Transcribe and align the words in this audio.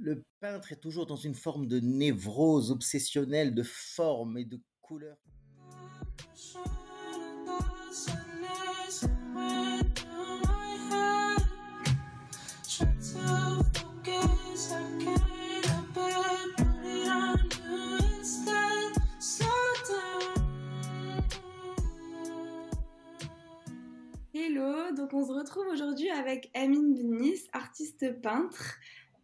le 0.00 0.24
peintre 0.40 0.72
est 0.72 0.80
toujours 0.80 1.06
dans 1.06 1.16
une 1.16 1.34
forme 1.34 1.66
de 1.66 1.78
névrose 1.78 2.70
obsessionnelle 2.70 3.54
de 3.54 3.62
forme 3.62 4.38
et 4.38 4.46
de 4.46 4.58
couleur. 4.80 5.16
Hello, 24.32 24.94
donc 24.96 25.12
on 25.12 25.26
se 25.26 25.32
retrouve 25.32 25.66
aujourd'hui 25.66 26.08
avec 26.10 26.50
Amine 26.54 26.94
Benis, 26.94 27.42
artiste 27.52 28.20
peintre. 28.22 28.78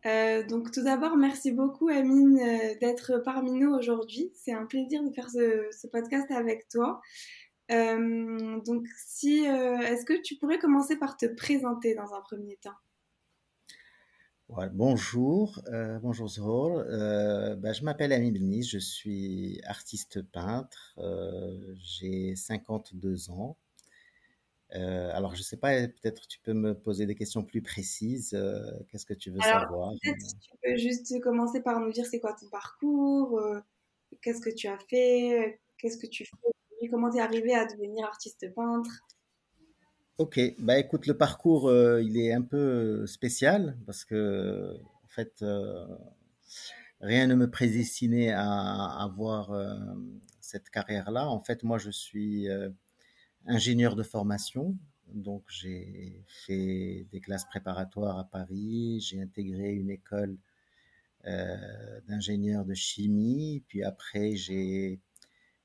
Euh, 0.06 0.44
donc 0.44 0.70
tout 0.70 0.84
d'abord, 0.84 1.16
merci 1.16 1.50
beaucoup 1.50 1.88
Amine 1.88 2.38
euh, 2.38 2.74
d'être 2.80 3.20
parmi 3.24 3.52
nous 3.52 3.72
aujourd'hui. 3.74 4.30
C'est 4.34 4.52
un 4.52 4.66
plaisir 4.66 5.02
de 5.02 5.10
faire 5.10 5.28
ce, 5.28 5.86
podcast 5.88 6.30
avec 6.30 6.68
toi. 6.68 7.00
Euh, 7.72 8.60
donc 8.64 8.86
si, 8.96 9.40
est-ce 9.40 10.04
que 10.04 10.20
tu 10.22 10.36
pourrais 10.36 10.58
commencer 10.58 10.96
par 10.96 11.16
te 11.16 11.26
présenter 11.26 11.94
dans 11.94 12.14
un 12.14 12.20
premier 12.20 12.56
temps? 12.56 12.70
Bonjour, 14.74 15.60
bonjour 16.00 16.28
Zohor. 16.28 16.84
Bah, 17.58 17.72
je 17.72 17.82
m'appelle 17.82 18.12
Amine 18.12 18.32
Benis, 18.32 18.62
je 18.62 18.78
suis 18.78 19.60
artiste 19.64 20.22
peintre. 20.22 20.96
J'ai 21.78 22.36
52 22.36 23.30
ans. 23.30 23.56
Euh, 24.74 25.10
alors, 25.12 25.34
je 25.34 25.40
ne 25.40 25.44
sais 25.44 25.56
pas, 25.56 25.86
peut-être 25.86 26.26
tu 26.26 26.40
peux 26.40 26.52
me 26.52 26.74
poser 26.74 27.06
des 27.06 27.14
questions 27.14 27.44
plus 27.44 27.62
précises. 27.62 28.34
Euh, 28.34 28.60
qu'est-ce 28.88 29.06
que 29.06 29.14
tu 29.14 29.30
veux 29.30 29.40
savoir 29.40 29.92
Peut-être 30.02 30.38
tu 30.40 30.50
peux 30.62 30.76
juste 30.76 31.20
commencer 31.20 31.60
par 31.60 31.80
nous 31.80 31.92
dire 31.92 32.04
c'est 32.06 32.20
quoi 32.20 32.34
ton 32.34 32.48
parcours, 32.48 33.38
euh, 33.38 33.60
qu'est-ce 34.22 34.40
que 34.40 34.50
tu 34.50 34.66
as 34.66 34.78
fait, 34.90 35.60
qu'est-ce 35.78 35.98
que 35.98 36.06
tu 36.06 36.24
fais, 36.24 36.88
comment 36.88 37.10
tu 37.10 37.18
es 37.18 37.20
arrivé 37.20 37.54
à 37.54 37.64
devenir 37.64 38.06
artiste 38.06 38.52
peintre? 38.54 38.90
Ok, 40.18 40.40
bah 40.58 40.78
écoute, 40.78 41.06
le 41.06 41.16
parcours 41.16 41.70
il 42.00 42.18
est 42.18 42.32
un 42.32 42.42
peu 42.42 43.06
spécial 43.06 43.76
parce 43.84 44.04
que 44.04 44.74
en 45.04 45.08
fait 45.08 45.44
rien 47.00 47.26
ne 47.26 47.34
me 47.34 47.50
prédestinait 47.50 48.32
à 48.32 49.02
avoir 49.02 49.52
cette 50.40 50.70
carrière-là. 50.70 51.28
En 51.28 51.40
fait, 51.40 51.62
moi 51.64 51.76
je 51.76 51.90
suis 51.90 52.48
ingénieur 53.46 53.96
de 53.96 54.02
formation. 54.02 54.76
Donc, 55.12 55.44
j'ai 55.48 56.24
fait 56.26 57.06
des 57.12 57.20
classes 57.20 57.44
préparatoires 57.44 58.18
à 58.18 58.24
Paris. 58.24 59.00
J'ai 59.00 59.20
intégré 59.20 59.72
une 59.72 59.90
école 59.90 60.36
euh, 61.26 62.00
d'ingénieur 62.08 62.64
de 62.64 62.74
chimie. 62.74 63.62
Puis 63.68 63.82
après, 63.82 64.36
j'ai 64.36 65.00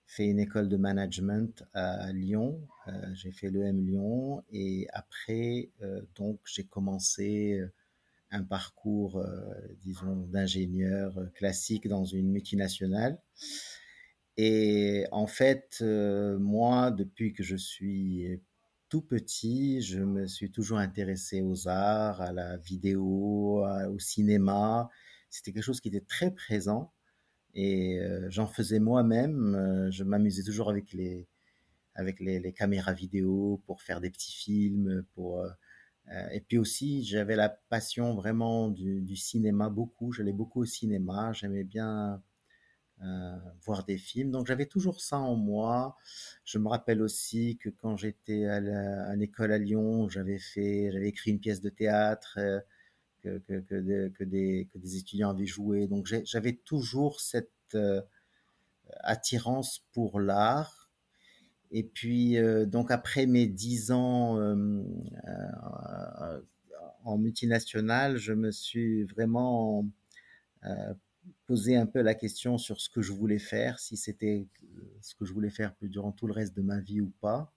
fait 0.06 0.26
une 0.26 0.40
école 0.40 0.70
de 0.70 0.78
management 0.78 1.64
à 1.74 2.12
Lyon. 2.14 2.60
Euh, 2.88 2.92
j'ai 3.14 3.32
fait 3.32 3.50
l'EM 3.50 3.86
Lyon. 3.86 4.44
Et 4.52 4.88
après, 4.94 5.70
euh, 5.82 6.02
donc, 6.16 6.40
j'ai 6.46 6.64
commencé 6.64 7.62
un 8.30 8.44
parcours, 8.44 9.22
disons, 9.84 10.16
d'ingénieur 10.28 11.14
classique 11.34 11.88
dans 11.90 12.06
une 12.06 12.32
multinationale. 12.32 13.20
Et 14.38 15.06
en 15.12 15.28
fait, 15.28 15.80
euh, 15.82 16.38
moi, 16.40 16.92
depuis 16.92 17.34
que 17.34 17.44
je 17.44 17.56
suis 17.56 18.42
tout 18.90 19.02
petit, 19.02 19.82
je 19.82 20.00
me 20.00 20.28
suis 20.28 20.52
toujours 20.52 20.80
intéressé 20.80 21.42
aux 21.42 21.68
arts, 21.68 22.22
à 22.22 22.34
la 22.34 22.58
vidéo, 22.58 23.66
au 23.66 24.00
cinéma. 24.00 24.90
C'était 25.30 25.54
quelque 25.54 25.64
chose 25.64 25.82
qui 25.82 25.90
était 25.90 26.02
très 26.02 26.32
présent 26.32 26.92
et 27.54 28.00
euh, 28.00 28.30
j'en 28.30 28.48
faisais 28.48 28.80
moi-même. 28.80 29.56
Euh, 29.56 29.92
je 29.92 30.04
m'amusais 30.04 30.44
toujours 30.44 30.70
avec 30.70 30.94
les 30.94 31.28
avec 31.96 32.20
les, 32.22 32.54
caméras 32.54 32.94
vidéo 32.94 33.62
pour 33.68 33.82
faire 33.82 34.02
des 34.02 34.10
petits 34.10 34.32
films. 34.34 35.04
Et 36.34 36.42
puis 36.42 36.58
aussi, 36.58 37.04
j'avais 37.06 37.36
la 37.36 37.50
passion 37.50 38.16
vraiment 38.16 38.70
du 38.70 39.16
cinéma 39.16 39.70
beaucoup. 39.70 40.12
J'allais 40.14 40.34
beaucoup 40.34 40.62
au 40.62 40.66
cinéma. 40.66 41.34
J'aimais 41.34 41.64
bien 41.64 42.22
euh, 43.04 43.36
voir 43.66 43.84
des 43.84 43.98
films. 43.98 44.30
Donc 44.30 44.46
j'avais 44.46 44.68
toujours 44.68 45.02
ça 45.02 45.18
en 45.18 45.36
moi. 45.36 45.98
Je 46.46 46.60
me 46.60 46.68
rappelle 46.68 47.02
aussi 47.02 47.58
que 47.58 47.70
quand 47.70 47.98
j'étais 47.98 48.46
à 48.46 49.16
l'école 49.16 49.52
à 49.52 49.58
Lyon, 49.58 50.08
j'avais 50.08 50.36
écrit 50.36 51.32
une 51.32 51.40
pièce 51.40 51.62
de 51.62 51.70
théâtre 51.70 52.38
euh, 52.38 52.60
que 53.24 54.24
des 54.24 54.98
étudiants 54.98 55.32
avaient 55.32 55.48
joué. 55.48 55.88
Donc 55.88 56.08
j'avais 56.26 56.54
toujours 56.54 57.22
cette 57.22 57.50
euh, 57.74 58.02
attirance 59.00 59.84
pour 59.94 60.20
l'art. 60.20 60.92
Et 61.72 61.84
puis, 61.84 62.38
donc 62.68 62.92
après 62.92 63.26
mes 63.26 63.48
dix 63.48 63.92
ans 63.92 64.38
en 67.06 67.18
multinationale, 67.18 68.18
je 68.18 68.34
me 68.34 68.52
suis 68.52 69.06
vraiment 69.06 69.86
poser 71.46 71.76
un 71.76 71.86
peu 71.86 72.02
la 72.02 72.16
question 72.16 72.58
sur 72.58 72.80
ce 72.80 72.90
que 72.90 73.02
je 73.02 73.12
voulais 73.12 73.40
faire, 73.40 73.80
si 73.80 73.98
c'était 73.98 74.48
euh, 74.64 74.98
ce 75.02 75.16
que 75.16 75.26
je 75.26 75.34
voulais 75.34 75.50
faire 75.50 75.74
durant 75.82 76.12
tout 76.12 76.28
le 76.28 76.34
reste 76.34 76.56
de 76.56 76.62
ma 76.62 76.80
vie 76.80 77.02
ou 77.02 77.12
pas. 77.22 77.54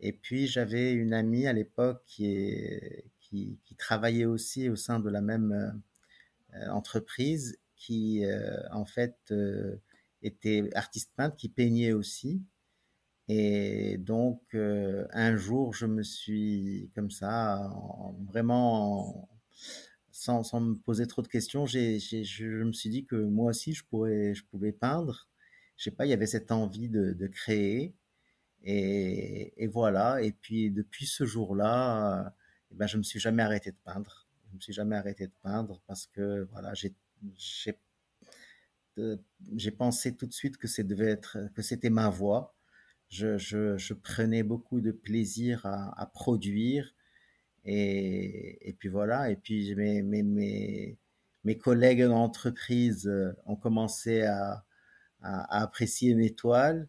Et 0.00 0.12
puis 0.12 0.46
j'avais 0.46 0.92
une 0.92 1.12
amie 1.12 1.46
à 1.46 1.52
l'époque 1.52 2.02
qui, 2.06 3.04
qui, 3.20 3.58
travaillait 3.76 4.24
aussi 4.24 4.68
au 4.68 4.76
sein 4.76 4.98
de 5.00 5.08
la 5.08 5.20
même 5.20 5.82
euh, 6.54 6.70
entreprise, 6.70 7.58
qui 7.76 8.24
euh, 8.24 8.60
en 8.72 8.84
fait 8.84 9.16
était 10.22 10.68
artiste 10.74 11.12
peintre, 11.16 11.36
qui 11.36 11.48
peignait 11.48 11.92
aussi. 11.92 12.42
Et 13.28 13.96
donc 13.98 14.42
un 14.54 15.36
jour, 15.36 15.72
je 15.74 15.86
me 15.86 16.02
suis 16.02 16.90
comme 16.94 17.10
ça, 17.10 17.70
vraiment 18.26 19.28
sans, 20.20 20.60
me 20.60 20.74
poser 20.74 21.06
trop 21.06 21.22
de 21.22 21.28
questions, 21.28 21.64
j'ai, 21.66 21.98
je 21.98 22.62
me 22.62 22.72
suis 22.72 22.90
dit 22.90 23.06
que 23.06 23.16
moi 23.16 23.50
aussi, 23.50 23.72
je, 23.72 23.84
pourrais, 23.84 24.34
je 24.34 24.44
pouvais 24.44 24.72
peindre. 24.72 25.28
Je 25.76 25.84
sais 25.84 25.90
pas, 25.90 26.04
il 26.04 26.10
y 26.10 26.12
avait 26.12 26.26
cette 26.26 26.52
envie 26.52 26.90
de, 26.90 27.26
créer. 27.28 27.94
Et, 28.62 29.66
voilà. 29.68 30.22
Et 30.22 30.32
puis, 30.32 30.70
depuis 30.70 31.06
ce 31.06 31.24
jour-là, 31.24 32.34
eh 32.70 32.74
ben, 32.74 32.86
je 32.86 32.98
me 32.98 33.02
suis 33.02 33.18
jamais 33.18 33.42
arrêté 33.42 33.70
de 33.70 33.78
peindre. 33.82 34.28
Je 34.50 34.56
me 34.56 34.60
suis 34.60 34.74
jamais 34.74 34.96
arrêté 34.96 35.26
de 35.26 35.32
peindre 35.42 35.80
parce 35.86 36.06
que, 36.06 36.46
voilà, 36.52 36.74
j'ai, 36.74 36.94
j'ai, 37.36 37.78
pensé 39.70 40.16
tout 40.16 40.26
de 40.26 40.34
suite 40.34 40.58
que, 40.58 40.68
c'était 40.68 41.90
ma 41.90 42.10
voie. 42.10 42.54
Je, 43.08 43.38
je, 43.38 43.94
prenais 43.94 44.42
beaucoup 44.42 44.82
de 44.82 44.92
plaisir 44.92 45.64
à, 45.64 45.98
à 45.98 46.06
produire 46.06 46.94
et, 47.64 48.68
et, 48.68 48.72
puis 48.72 48.88
voilà, 48.88 49.30
et 49.30 49.36
puis 49.36 49.74
mes, 49.74 50.02
mes, 50.02 50.22
mes, 50.22 50.98
mes 51.44 51.58
collègues 51.58 52.04
d'entreprise 52.04 53.06
euh, 53.06 53.32
ont 53.46 53.56
commencé 53.56 54.22
à, 54.22 54.64
à, 55.22 55.62
apprécier 55.62 56.14
mes 56.14 56.34
toiles. 56.34 56.88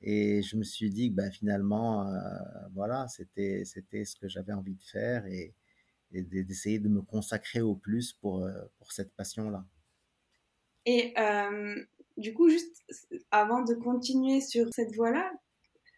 Et 0.00 0.42
je 0.42 0.56
me 0.56 0.64
suis 0.64 0.90
dit 0.90 1.10
que 1.10 1.14
ben, 1.16 1.30
finalement, 1.30 2.08
euh, 2.08 2.18
voilà, 2.74 3.06
c'était, 3.08 3.64
c'était 3.64 4.04
ce 4.04 4.16
que 4.16 4.28
j'avais 4.28 4.52
envie 4.52 4.74
de 4.74 4.82
faire 4.82 5.26
et, 5.26 5.54
d'essayer 6.10 6.78
de 6.78 6.90
me 6.90 7.00
consacrer 7.00 7.62
au 7.62 7.74
plus 7.74 8.12
pour, 8.12 8.44
euh, 8.44 8.52
pour 8.78 8.92
cette 8.92 9.14
passion-là. 9.14 9.64
Et 10.84 11.14
du 12.18 12.34
coup, 12.34 12.50
juste 12.50 12.84
avant 13.30 13.62
de 13.62 13.72
continuer 13.74 14.42
sur 14.42 14.66
cette 14.74 14.94
voie-là, 14.94 15.32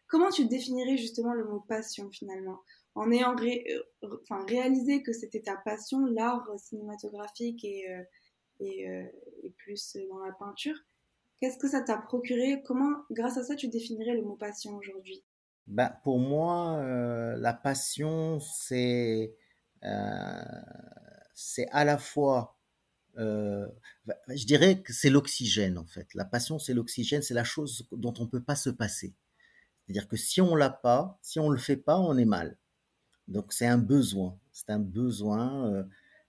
comment 0.07 0.31
tu 0.31 0.47
définirais 0.47 0.97
justement 0.97 1.33
le 1.33 1.45
mot 1.45 1.61
passion 1.61 2.11
finalement? 2.11 2.61
En 2.95 3.11
ayant 3.11 3.35
euh, 3.37 4.19
enfin, 4.23 4.45
réalisé 4.47 5.03
que 5.03 5.13
c'était 5.13 5.43
ta 5.43 5.57
passion, 5.57 6.07
l'art 6.07 6.49
cinématographique 6.59 7.65
et, 7.65 7.91
euh, 7.91 8.03
euh, 8.61 9.05
et, 9.43 9.51
plus 9.59 9.97
dans 10.09 10.19
la 10.19 10.33
peinture, 10.33 10.77
qu'est-ce 11.41 11.59
que 11.59 11.69
ça 11.69 11.81
t'a 11.81 11.99
procuré? 11.99 12.63
Comment, 12.65 12.97
grâce 13.11 13.37
à 13.37 13.45
ça, 13.45 13.57
tu 13.57 13.69
définirais 13.69 14.15
le 14.15 14.23
mot 14.23 14.37
passion 14.37 14.77
aujourd'hui? 14.77 15.25
Bah, 15.67 16.01
Pour 16.05 16.19
moi, 16.19 16.83
la 17.37 17.55
passion, 17.55 18.39
c'est 18.41 19.35
à 19.83 20.65
la 21.85 21.99
fois 21.99 22.59
je 23.17 24.45
dirais 24.45 24.83
que 24.83 24.93
c'est 24.93 25.09
l'oxygène 25.09 25.79
en 25.79 25.87
fait. 25.87 26.13
La 26.15 26.25
passion, 26.25 26.59
c'est 26.59 26.75
l'oxygène, 26.75 27.23
c'est 27.23 27.35
la 27.35 27.45
chose 27.45 27.89
dont 27.93 28.13
on 28.19 28.25
ne 28.25 28.29
peut 28.29 28.43
pas 28.43 28.57
se 28.57 28.71
passer. 28.71 29.15
C'est-à-dire 29.87 30.09
que 30.09 30.17
si 30.17 30.41
on 30.41 30.57
l'a 30.57 30.71
pas, 30.71 31.19
si 31.23 31.39
on 31.39 31.49
le 31.49 31.59
fait 31.59 31.77
pas, 31.77 31.99
on 31.99 32.17
est 32.17 32.25
mal. 32.25 32.59
Donc 33.29 33.53
c'est 33.53 33.67
un 33.67 33.79
besoin, 33.79 34.39
c'est 34.53 34.71
un 34.71 34.79
besoin, 34.79 35.73
euh, 35.73 35.85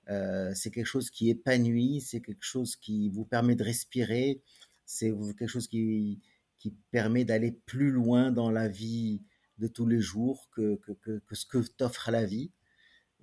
euh, 0.10 0.52
c'est 0.56 0.72
quelque 0.72 0.86
chose 0.86 1.10
qui 1.10 1.30
épanouit, 1.30 2.02
c'est 2.02 2.22
quelque 2.22 2.44
chose 2.44 2.76
qui 2.76 3.10
vous 3.10 3.26
permet 3.26 3.56
de 3.56 3.64
respirer, 3.64 4.42
c'est 4.86 5.12
quelque 5.38 5.48
chose 5.48 5.68
qui, 5.68 6.22
qui 6.60 6.72
permet 6.92 7.26
d'aller 7.26 7.52
plus 7.52 7.92
loin 7.92 8.32
dans 8.32 8.50
la 8.52 8.68
vie 8.68 9.22
de 9.58 9.68
tous 9.68 9.86
les 9.88 10.00
jours 10.02 10.50
que, 10.52 10.76
que, 10.78 10.94
que, 11.20 11.36
ce 11.36 11.46
que 11.46 11.60
t'offre 11.60 12.12
la 12.12 12.26
vie. 12.26 12.52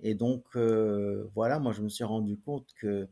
Et 0.01 0.15
donc 0.15 0.45
euh, 0.55 1.29
voilà, 1.35 1.59
moi 1.59 1.73
je 1.73 1.81
me 1.81 1.89
suis 1.89 2.03
rendu 2.03 2.37
compte 2.37 2.73
que 2.75 3.07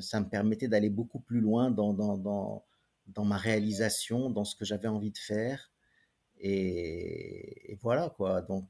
ça 0.00 0.20
me 0.20 0.28
permettait 0.28 0.66
d'aller 0.66 0.90
beaucoup 0.90 1.20
plus 1.20 1.40
loin 1.40 1.70
dans, 1.70 1.94
dans, 1.94 2.18
dans, 2.18 2.64
dans 3.06 3.24
ma 3.24 3.36
réalisation, 3.36 4.30
dans 4.30 4.44
ce 4.44 4.56
que 4.56 4.64
j'avais 4.64 4.88
envie 4.88 5.12
de 5.12 5.18
faire. 5.18 5.71
Et, 6.42 7.78
voilà 7.80 8.12
quoi. 8.16 8.42
Donc 8.42 8.66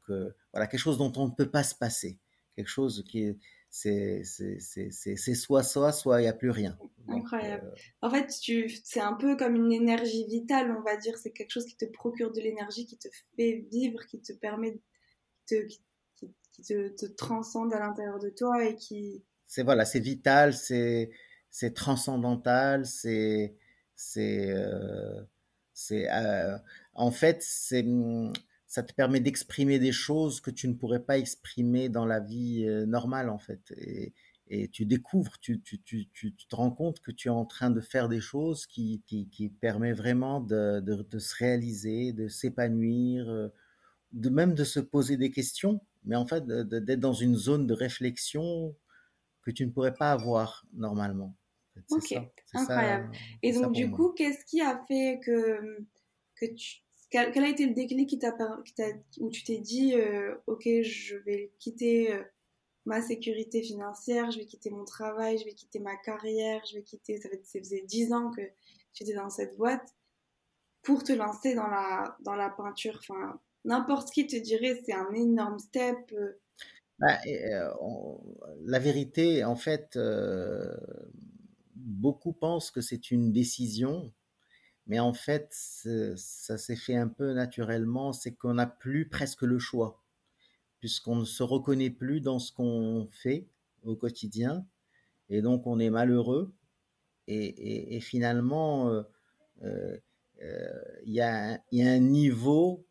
voilà 0.53 0.67
quelque 0.67 0.81
chose 0.81 0.99
dont 0.99 1.13
on 1.17 1.29
ne 1.29 1.33
peut 1.33 1.51
pas 1.51 1.65
se 1.65 1.75
passer, 1.75 2.19
quelque 2.55 2.69
chose 2.69 3.05
qui 3.09 3.25
est 3.25 3.39
c'est 3.73 5.35
soit 5.35 5.63
soit 5.63 5.93
soit 5.93 6.21
il 6.21 6.25
n'y 6.25 6.29
a 6.29 6.35
plus 6.35 6.51
rien. 6.51 6.79
Incroyable. 7.09 7.75
En 8.03 8.11
fait, 8.11 8.31
c'est 8.85 9.01
un 9.01 9.15
peu 9.15 9.37
comme 9.37 9.57
une 9.57 9.73
énergie 9.73 10.27
vitale, 10.27 10.77
on 10.79 10.83
va 10.83 10.97
dire. 10.97 11.17
C'est 11.17 11.33
quelque 11.33 11.51
chose 11.51 11.65
qui 11.65 11.77
te 11.77 11.87
procure 11.87 12.33
de 12.33 12.41
l'énergie, 12.41 12.85
qui 12.85 12.99
te 12.99 13.09
fait 13.37 13.67
vivre, 13.71 14.05
qui 14.07 14.21
te 14.21 14.35
permet, 14.35 14.79
de, 15.51 15.63
qui, 15.63 15.83
qui 16.53 16.63
te, 16.63 16.89
te, 16.89 17.07
transcende 17.07 17.73
à 17.73 17.79
l'intérieur 17.79 18.19
de 18.19 18.29
toi 18.29 18.63
et 18.63 18.77
qui. 18.77 19.25
C'est 19.47 19.63
voilà, 19.63 19.87
c'est 19.87 20.01
vital, 20.01 20.53
c'est 20.53 21.11
c'est 21.51 21.73
transcendantal, 21.73 22.85
c'est 22.85 23.57
c'est 23.95 24.51
euh, 24.51 25.23
c'est 25.73 26.11
euh, 26.11 26.59
en 26.95 27.11
fait 27.11 27.43
c'est 27.43 27.87
ça 28.67 28.83
te 28.83 28.95
permet 28.95 29.21
d'exprimer 29.21 29.79
des 29.79 29.93
choses 29.93 30.41
que 30.41 30.51
tu 30.51 30.67
ne 30.69 30.75
pourrais 30.75 31.05
pas 31.05 31.19
exprimer 31.19 31.89
dans 31.89 32.07
la 32.07 32.21
vie 32.21 32.67
normale 32.87 33.29
en 33.29 33.39
fait 33.39 33.73
et, 33.77 34.15
et 34.55 34.69
tu 34.69 34.85
découvres, 34.85 35.39
tu, 35.41 35.63
tu, 35.63 35.81
tu, 35.83 36.11
tu, 36.13 36.35
te 36.35 36.55
rends 36.55 36.71
compte 36.71 37.01
que 37.01 37.11
tu 37.11 37.29
es 37.29 37.31
en 37.31 37.47
train 37.47 37.71
de 37.71 37.81
faire 37.81 38.09
des 38.11 38.21
choses 38.21 38.67
qui, 38.67 39.03
qui, 39.07 39.27
qui 39.31 39.49
permet 39.49 39.95
vraiment 39.95 40.41
de, 40.41 40.81
de, 40.81 41.03
de, 41.03 41.19
se 41.19 41.35
réaliser, 41.37 42.13
de 42.13 42.29
s'épanouir, 42.29 43.51
de 44.13 44.29
même 44.29 44.55
de 44.55 44.65
se 44.65 44.79
poser 44.79 45.17
des 45.17 45.31
questions, 45.31 45.81
mais 46.05 46.17
en 46.17 46.27
fait 46.27 46.47
d'être 46.47 47.01
dans 47.01 47.15
une 47.15 47.35
zone 47.35 47.67
de 47.67 47.73
réflexion 47.73 48.77
que 49.43 49.51
tu 49.51 49.65
ne 49.65 49.71
pourrais 49.71 49.95
pas 49.95 50.13
avoir 50.13 50.67
normalement. 50.75 51.35
ok, 51.91 52.09
ça, 52.45 52.61
incroyable. 52.61 53.11
Et 53.43 53.53
donc 53.53 53.73
du 53.73 53.91
coup, 53.91 54.13
qu'est-ce 54.13 54.45
qui 54.45 54.61
a 54.61 54.85
fait 54.87 55.19
que, 55.25 55.79
que 56.37 56.47
tu... 56.55 56.82
Quel, 57.13 57.45
a 57.45 57.49
été 57.49 57.67
le 57.67 57.75
déclic 57.75 58.17
où 59.21 59.31
tu 59.31 59.45
t'es 59.45 59.59
dit, 59.59 59.95
euh, 59.95 60.35
ok, 60.47 60.63
je 60.65 61.17
vais 61.17 61.53
quitter 61.59 62.11
euh, 62.11 62.23
ma 62.87 63.03
sécurité 63.03 63.63
financière, 63.63 64.31
je 64.31 64.39
vais 64.39 64.47
quitter 64.47 64.71
mon 64.71 64.87
travail, 64.87 65.37
je 65.37 65.45
vais 65.45 65.53
quitter 65.53 65.79
ma 65.79 65.95
carrière, 65.95 66.63
je 66.65 66.77
vais 66.77 66.83
quitter, 66.83 67.19
ça, 67.19 67.29
faisait 67.61 67.83
10 67.83 68.15
ans 68.15 68.31
que 68.31 68.41
j'étais 68.95 69.13
dans 69.13 69.29
cette 69.29 69.59
boîte, 69.59 69.95
pour 70.81 71.05
te 71.05 71.13
lancer 71.13 71.55
dans 71.55 71.67
la, 71.67 72.17
dans 72.21 72.35
la 72.35 72.49
peinture. 72.49 72.99
Enfin, 73.01 73.39
n'importe 73.67 74.11
qui 74.11 74.27
te 74.27 74.37
dirait 74.37 74.81
c'est 74.87 74.95
un 74.95 75.13
énorme 75.13 75.59
step. 75.59 75.99
Euh. 76.15 76.41
Bah, 76.99 77.19
la 78.65 78.79
vérité, 78.79 79.45
en 79.45 79.57
fait, 79.57 79.99
beaucoup 81.75 82.33
pensent 82.33 82.71
que 82.71 82.81
c'est 82.81 83.11
une 83.11 83.33
décision, 83.33 84.15
mais 84.87 84.99
en 84.99 85.13
fait, 85.13 85.49
ça 86.17 86.59
s'est 86.59 86.77
fait 86.77 86.97
un 86.97 87.09
peu 87.09 87.33
naturellement, 87.33 88.13
c'est 88.13 88.33
qu'on 88.33 88.55
n'a 88.55 88.67
plus 88.67 89.09
presque 89.09 89.43
le 89.43 89.59
choix, 89.59 90.03
puisqu'on 90.81 91.17
ne 91.17 91.25
se 91.25 91.43
reconnaît 91.43 91.91
plus 91.91 92.21
dans 92.21 92.39
ce 92.39 92.53
qu'on 92.53 93.09
fait 93.13 93.47
au 93.85 93.95
quotidien, 93.95 94.67
et 95.29 95.43
donc 95.43 95.67
on 95.67 95.79
est 95.79 95.91
malheureux, 95.91 96.53
et, 97.29 98.01
finalement, 98.01 98.91
euh, 98.91 99.03
euh, 99.63 99.97
euh, 100.43 100.83
il 101.07 101.13
y, 101.13 101.21
a, 101.21 101.61
un 101.73 101.99
niveau 101.99 102.85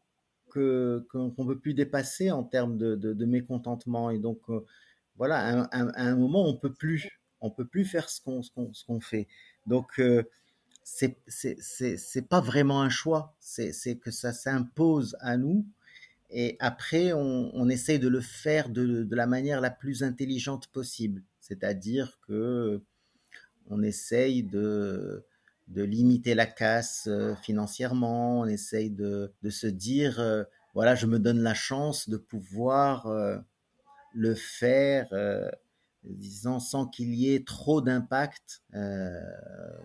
qu'on 0.50 0.60
ne 0.60 1.46
peut 1.46 1.60
plus 1.60 1.74
dépasser 1.74 2.32
en 2.32 2.44
termes 2.44 2.78
de, 2.78 3.26
mécontentement, 3.26 4.10
et 4.10 4.20
donc 4.20 4.40
voilà, 5.18 5.64
à, 5.72 6.02
un 6.02 6.16
moment, 6.16 6.48
on 6.48 6.56
peut 6.56 6.74
plus 6.74 7.10
on 7.44 7.50
peut 7.50 7.66
plus 7.66 7.86
faire 7.86 8.10
ce 8.10 8.22
qu'on 8.22 8.44
ce 8.44 8.86
qu'on 8.86 9.00
fait. 9.00 9.28
Donc 9.66 10.00
c'est 10.84 11.18
c'est 11.28 12.28
pas 12.28 12.42
vraiment 12.42 12.82
un 12.82 12.90
choix, 12.90 13.36
c'est 13.40 14.00
que 14.00 14.12
ça 14.12 14.34
s'impose 14.34 15.16
à 15.20 15.38
nous. 15.38 15.66
Et 16.30 16.56
après, 16.60 17.12
on, 17.12 17.52
on, 17.54 17.68
essaye 17.70 18.00
de 18.00 18.08
le 18.08 18.22
faire 18.22 18.70
de, 18.70 19.04
de, 19.04 19.16
la 19.16 19.28
manière 19.28 19.60
la 19.60 19.70
plus 19.70 20.02
intelligente 20.02 20.68
possible. 20.68 21.24
C'est-à-dire 21.42 22.20
que 22.26 22.82
on 23.70 23.84
essaye 23.84 24.42
de, 24.42 25.26
de 25.68 25.84
limiter 25.84 26.36
la 26.36 26.46
casse 26.46 27.08
euh, 27.08 27.36
financièrement, 27.36 28.42
on 28.42 28.46
essaye 28.46 28.90
de, 28.90 29.34
de 29.42 29.50
se 29.50 29.68
dire, 29.68 30.20
euh, 30.20 30.44
voilà, 30.74 30.96
je 30.96 31.06
me 31.06 31.20
donne 31.20 31.42
la 31.42 31.54
chance 31.54 32.10
de 32.10 32.18
pouvoir 32.18 33.08
euh, 33.08 33.38
le 34.14 34.36
faire 34.36 35.08
disons, 36.04 36.60
sans 36.60 36.88
qu'il 36.88 37.14
y 37.14 37.34
ait 37.34 37.44
trop 37.44 37.82
d'impact 37.82 38.64
euh, 38.74 39.20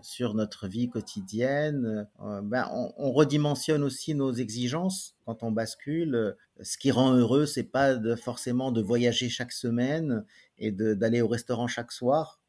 sur 0.01 0.33
notre 0.33 0.67
vie 0.67 0.89
quotidienne. 0.89 2.07
Euh, 2.21 2.41
ben, 2.41 2.69
on, 2.71 2.93
on, 2.97 3.11
redimensionne 3.11 3.83
aussi 3.83 4.15
nos 4.15 4.33
exigences 4.33 5.15
quand 5.25 5.43
on 5.43 5.51
bascule. 5.51 6.35
Ce 6.61 6.77
qui 6.77 6.91
rend 6.91 7.13
heureux, 7.13 7.45
c'est 7.45 7.63
pas 7.63 7.95
de, 7.95 8.15
forcément 8.15 8.71
de 8.71 8.81
voyager 8.81 9.29
chaque 9.29 9.51
semaine 9.51 10.25
et 10.57 10.71
d'aller 10.71 11.21
au 11.21 11.27
restaurant 11.27 11.67
chaque 11.67 11.91
soir 11.91 12.39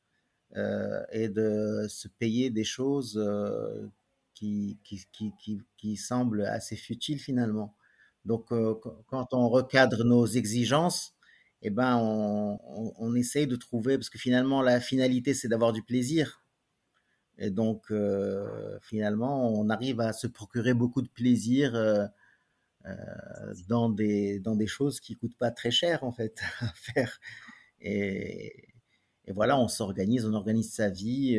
euh, 0.56 1.04
et 1.12 1.28
de 1.28 1.86
se 1.90 2.08
payer 2.08 2.48
des 2.48 2.64
choses 2.64 3.18
euh, 3.22 3.86
qui, 4.34 4.78
qui, 4.82 5.06
qui, 5.12 5.60
qui, 5.76 5.96
semblent 5.96 6.44
assez 6.44 6.74
futiles 6.74 7.18
finalement. 7.18 7.74
Donc, 8.24 8.50
euh, 8.52 8.74
quand 9.08 9.34
on 9.34 9.48
recadre 9.50 10.04
nos 10.04 10.26
exigences, 10.26 11.14
eh 11.62 11.70
ben, 11.70 11.96
on, 11.96 13.14
essaye 13.16 13.46
de 13.46 13.56
trouver, 13.56 13.98
parce 13.98 14.10
que 14.10 14.18
finalement, 14.18 14.62
la 14.62 14.80
finalité, 14.80 15.34
c'est 15.34 15.48
d'avoir 15.48 15.72
du 15.72 15.82
plaisir. 15.82 16.42
Et 17.38 17.50
donc, 17.50 17.90
euh, 17.90 18.78
finalement, 18.82 19.52
on 19.52 19.68
arrive 19.70 20.00
à 20.00 20.12
se 20.12 20.26
procurer 20.26 20.74
beaucoup 20.74 21.02
de 21.02 21.08
plaisir 21.08 21.74
euh, 21.74 22.06
euh, 22.86 22.94
dans, 23.68 23.88
des, 23.90 24.40
dans 24.40 24.56
des 24.56 24.66
choses 24.66 25.00
qui 25.00 25.16
coûtent 25.16 25.36
pas 25.36 25.50
très 25.50 25.70
cher, 25.70 26.04
en 26.04 26.12
fait, 26.12 26.40
à 26.60 26.68
faire. 26.74 27.20
Et, 27.80 28.68
voilà, 29.34 29.58
on 29.58 29.68
s'organise, 29.68 30.24
on 30.24 30.34
organise 30.34 30.72
sa 30.72 30.88
vie, 30.88 31.38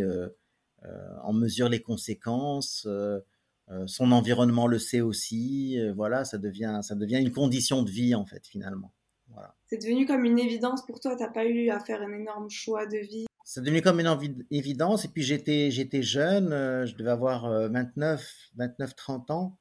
on 1.23 1.33
mesure 1.33 1.69
les 1.69 1.81
conséquences. 1.81 2.87
Son 3.87 4.11
environnement 4.11 4.67
le 4.67 4.79
sait 4.79 5.01
aussi. 5.01 5.79
voilà, 5.95 6.23
ça 6.23 6.37
devient, 6.37 6.81
ça 6.83 6.95
devient 6.95 7.17
une 7.17 7.31
condition 7.31 7.81
de 7.83 7.89
vie, 7.89 8.13
en 8.15 8.25
fait, 8.25 8.45
finalement. 8.45 8.93
C'est 9.67 9.81
devenu 9.81 10.05
comme 10.05 10.25
une 10.25 10.39
évidence 10.39 10.85
pour 10.85 10.99
toi, 10.99 11.15
t'as 11.15 11.29
pas 11.29 11.45
eu 11.45 11.69
à 11.69 11.79
faire 11.79 12.01
un 12.01 12.11
énorme 12.11 12.49
choix 12.49 12.85
de 12.85 12.97
vie. 12.97 13.25
C'est 13.43 13.61
devenu 13.61 13.81
comme 13.81 13.99
une 13.99 14.45
évidence. 14.51 15.05
Et 15.05 15.07
puis 15.07 15.23
j'étais, 15.23 15.71
j'étais 15.71 16.03
jeune, 16.03 16.53
euh, 16.53 16.85
je 16.85 16.95
devais 16.95 17.11
avoir 17.11 17.49
29, 17.69 18.51
29, 18.55 18.95
30 18.95 19.31
ans. 19.31 19.57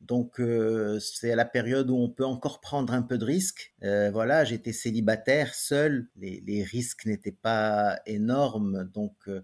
Donc 0.00 0.40
euh, 0.40 0.98
c'est 0.98 1.32
à 1.32 1.36
la 1.36 1.44
période 1.44 1.90
où 1.90 1.96
on 1.96 2.08
peut 2.08 2.24
encore 2.24 2.60
prendre 2.60 2.92
un 2.94 3.02
peu 3.02 3.18
de 3.18 3.24
risques. 3.24 3.74
Euh, 3.82 4.10
voilà, 4.10 4.44
j'étais 4.44 4.72
célibataire, 4.72 5.54
seul. 5.54 6.08
Les, 6.16 6.42
les 6.46 6.62
risques 6.62 7.04
n'étaient 7.04 7.32
pas 7.32 8.00
énormes, 8.06 8.84
donc 8.94 9.14
euh, 9.28 9.42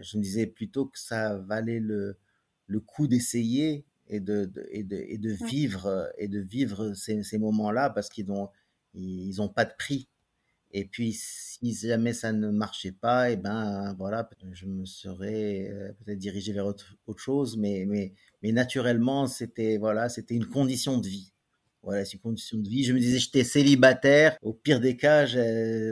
je 0.00 0.16
me 0.16 0.22
disais 0.22 0.46
plutôt 0.46 0.86
que 0.86 0.98
ça 0.98 1.38
valait 1.38 1.80
le, 1.80 2.18
le 2.66 2.80
coup 2.80 3.08
d'essayer 3.08 3.84
et 4.06 4.20
de, 4.20 4.44
de, 4.44 4.66
et 4.70 4.84
de, 4.84 4.96
et 4.96 5.18
de 5.18 5.30
vivre 5.30 6.10
et 6.18 6.28
de 6.28 6.40
vivre 6.40 6.92
ces, 6.94 7.22
ces 7.24 7.38
moments-là 7.38 7.90
parce 7.90 8.08
qu'ils 8.08 8.30
ont 8.30 8.48
ils 8.94 9.36
n'ont 9.36 9.48
pas 9.48 9.64
de 9.64 9.72
prix. 9.76 10.08
Et 10.72 10.84
puis, 10.84 11.12
si 11.12 11.74
jamais 11.74 12.12
ça 12.12 12.32
ne 12.32 12.48
marchait 12.50 12.92
pas, 12.92 13.30
et 13.30 13.32
eh 13.32 13.36
ben 13.36 13.92
voilà, 13.98 14.28
je 14.52 14.66
me 14.66 14.84
serais 14.84 15.68
euh, 15.68 15.92
peut-être 15.98 16.18
dirigé 16.18 16.52
vers 16.52 16.66
autre, 16.66 16.94
autre, 17.06 17.18
chose, 17.18 17.56
mais, 17.56 17.84
mais, 17.88 18.12
mais 18.42 18.52
naturellement, 18.52 19.26
c'était 19.26 19.78
voilà, 19.78 20.08
c'était 20.08 20.36
une 20.36 20.46
condition 20.46 20.98
de 20.98 21.08
vie. 21.08 21.32
Voilà, 21.82 22.04
c'est 22.04 22.14
une 22.14 22.20
condition 22.20 22.58
de 22.58 22.68
vie. 22.68 22.84
Je 22.84 22.92
me 22.92 23.00
disais, 23.00 23.18
j'étais 23.18 23.42
célibataire. 23.42 24.36
Au 24.42 24.52
pire 24.52 24.80
des 24.80 24.96
cas, 24.96 25.26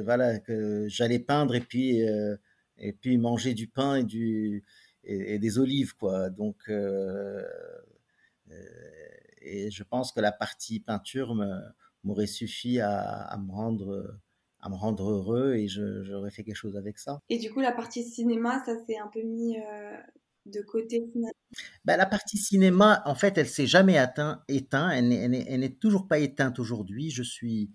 voilà, 0.05 0.39
que 0.39 0.87
j'allais 0.89 1.19
peindre 1.19 1.55
et 1.57 1.61
puis 1.61 2.07
euh, 2.07 2.37
et 2.79 2.93
puis 2.93 3.19
manger 3.19 3.55
du 3.55 3.67
pain 3.69 3.97
et 3.97 4.05
du 4.05 4.65
et, 5.05 5.39
des 5.39 5.59
olives, 5.59 5.97
quoi. 5.97 6.31
Donc 6.31 6.57
euh 6.69 7.43
et 9.43 9.71
je 9.71 9.83
pense 9.83 10.13
que 10.13 10.21
la 10.21 10.33
partie 10.33 10.81
peinture 10.81 11.35
me 11.35 11.61
m'aurait 12.09 12.27
suffi 12.27 12.81
à, 12.81 13.01
à, 13.01 13.37
me 13.37 13.53
rendre 13.53 14.19
à 14.61 14.71
me 14.71 14.75
rendre 14.75 15.11
heureux 15.11 15.55
et 15.55 15.69
j'aurais 15.69 16.31
fait 16.31 16.43
quelque 16.43 16.57
chose 16.57 16.77
avec 16.77 16.99
ça. 16.99 17.21
Et 17.29 17.39
du 17.39 17.53
coup, 17.53 17.61
la 17.61 17.71
partie 17.73 18.03
cinéma, 18.03 18.61
ça 18.65 18.75
s'est 18.87 18.99
un 18.99 19.07
peu 19.07 19.23
mis 19.23 19.57
euh, 19.57 19.97
de 20.47 20.61
côté 20.63 21.09
ben, 21.85 21.97
La 21.97 22.07
partie 22.07 22.39
cinéma, 22.39 23.03
en 23.05 23.15
fait, 23.15 23.39
elle 23.39 23.47
s'est 23.47 23.69
jamais 23.69 23.99
atteint, 23.99 24.43
éteint, 24.49 24.91
elle 24.91 25.09
n'est 25.09 25.77
toujours 25.77 26.09
pas 26.09 26.19
éteinte 26.19 26.59
aujourd'hui. 26.59 27.11
Je 27.11 27.23
suis 27.23 27.71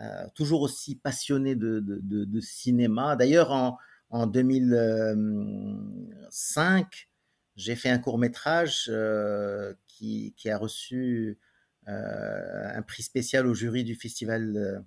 euh, 0.00 0.26
toujours 0.34 0.62
aussi 0.62 0.96
passionné 0.96 1.54
de, 1.54 1.78
de, 1.78 2.00
de, 2.02 2.24
de 2.24 2.40
cinéma. 2.40 3.14
D'ailleurs, 3.14 3.52
en, 3.52 3.78
en 4.10 4.26
2005, 4.26 7.08
j'ai 7.56 7.76
fait 7.76 7.90
un 7.90 7.98
court 7.98 8.18
métrage 8.18 8.86
euh, 8.88 9.74
qui, 9.86 10.34
qui, 10.36 10.50
a 10.50 10.58
reçu 10.58 11.28
euh, 11.28 11.38
un 11.86 12.82
prix 12.82 13.02
spécial 13.02 13.46
au 13.46 13.54
jury 13.54 13.84
du 13.84 13.94
festival 13.94 14.84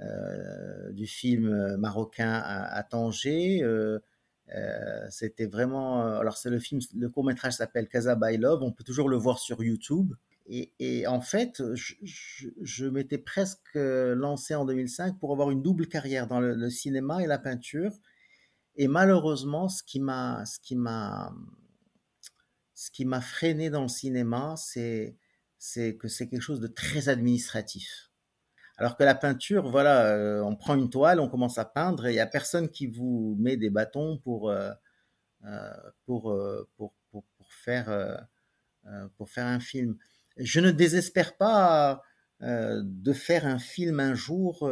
euh, 0.00 0.92
du 0.92 1.06
film 1.06 1.76
marocain 1.76 2.32
à, 2.32 2.76
à 2.76 2.82
Tanger. 2.82 3.62
C'était 5.10 5.46
vraiment. 5.46 6.18
Alors, 6.18 6.36
c'est 6.36 6.50
le 6.50 6.58
film, 6.58 6.80
le 6.94 7.08
court 7.08 7.24
métrage 7.24 7.54
s'appelle 7.54 7.88
Casa 7.88 8.14
by 8.16 8.36
Love. 8.36 8.62
On 8.62 8.72
peut 8.72 8.84
toujours 8.84 9.08
le 9.08 9.16
voir 9.16 9.38
sur 9.38 9.62
YouTube. 9.62 10.14
Et, 10.48 11.06
en 11.08 11.20
fait, 11.20 11.60
je, 11.74 12.86
m'étais 12.86 13.18
presque 13.18 13.74
lancé 13.74 14.54
en 14.54 14.64
2005 14.64 15.18
pour 15.18 15.32
avoir 15.32 15.50
une 15.50 15.62
double 15.62 15.88
carrière 15.88 16.28
dans 16.28 16.40
le, 16.40 16.70
cinéma 16.70 17.22
et 17.22 17.26
la 17.26 17.38
peinture. 17.38 17.92
Et 18.76 18.86
malheureusement, 18.86 19.68
ce 19.68 19.82
qui 19.82 19.98
m'a, 19.98 20.44
ce 20.44 20.60
qui 20.60 20.76
m'a, 20.76 21.34
ce 22.74 22.90
qui 22.90 23.04
m'a 23.04 23.20
freiné 23.20 23.70
dans 23.70 23.82
le 23.82 23.88
cinéma, 23.88 24.54
c'est, 24.56 25.16
c'est 25.58 25.96
que 25.96 26.08
c'est 26.08 26.28
quelque 26.28 26.42
chose 26.42 26.60
de 26.60 26.66
très 26.66 27.08
administratif. 27.08 28.10
Alors 28.78 28.96
que 28.96 29.04
la 29.04 29.14
peinture, 29.14 29.70
voilà, 29.70 30.06
euh, 30.08 30.42
on 30.42 30.54
prend 30.54 30.74
une 30.74 30.90
toile, 30.90 31.18
on 31.18 31.28
commence 31.28 31.58
à 31.58 31.64
peindre, 31.64 32.06
et 32.06 32.10
il 32.10 32.14
n'y 32.14 32.20
a 32.20 32.26
personne 32.26 32.68
qui 32.68 32.86
vous 32.86 33.36
met 33.38 33.56
des 33.56 33.70
bâtons 33.70 34.18
pour, 34.18 34.50
euh, 34.50 34.70
euh, 35.44 35.70
pour, 36.04 36.36
pour, 36.76 36.94
pour, 37.10 37.24
pour, 37.36 37.52
faire, 37.52 38.26
pour 39.16 39.30
faire 39.30 39.46
un 39.46 39.60
film 39.60 39.96
je 40.38 40.60
ne 40.60 40.70
désespère 40.70 41.36
pas 41.36 42.02
de 42.40 43.12
faire 43.12 43.46
un 43.46 43.58
film 43.58 44.00
un 44.00 44.14
jour, 44.14 44.70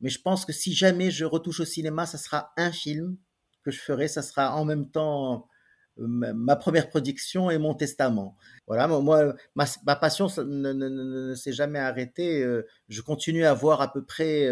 mais 0.00 0.08
je 0.08 0.20
pense 0.20 0.44
que 0.44 0.52
si 0.52 0.72
jamais 0.74 1.10
je 1.10 1.24
retouche 1.24 1.60
au 1.60 1.64
cinéma, 1.64 2.06
ça 2.06 2.18
sera 2.18 2.52
un 2.56 2.72
film 2.72 3.18
que 3.62 3.70
je 3.70 3.80
ferai, 3.80 4.08
ça 4.08 4.22
sera 4.22 4.56
en 4.56 4.64
même 4.64 4.90
temps 4.90 5.48
ma 5.98 6.56
première 6.56 6.88
production 6.88 7.50
et 7.50 7.58
mon 7.58 7.74
testament. 7.74 8.36
Voilà, 8.66 8.86
moi, 8.88 9.34
ma, 9.54 9.96
passion 9.96 10.28
ne, 10.44 11.34
s'est 11.34 11.52
jamais 11.52 11.78
arrêtée. 11.78 12.44
Je 12.88 13.02
continue 13.02 13.44
à 13.44 13.54
voir 13.54 13.80
à 13.80 13.92
peu 13.92 14.04
près 14.04 14.48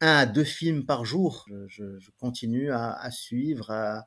un 0.00 0.16
à 0.16 0.26
deux 0.26 0.44
films 0.44 0.84
par 0.84 1.04
jour. 1.04 1.46
Je, 1.66 2.10
continue 2.18 2.70
à, 2.70 3.10
suivre, 3.10 4.04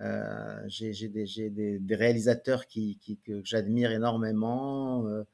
euh, 0.00 0.62
j'ai 0.66 1.08
des, 1.08 1.94
réalisateurs 1.94 2.66
qui, 2.66 2.98
que 3.24 3.40
j'admire 3.44 3.92
énormément, 3.92 5.06
euh, 5.06 5.24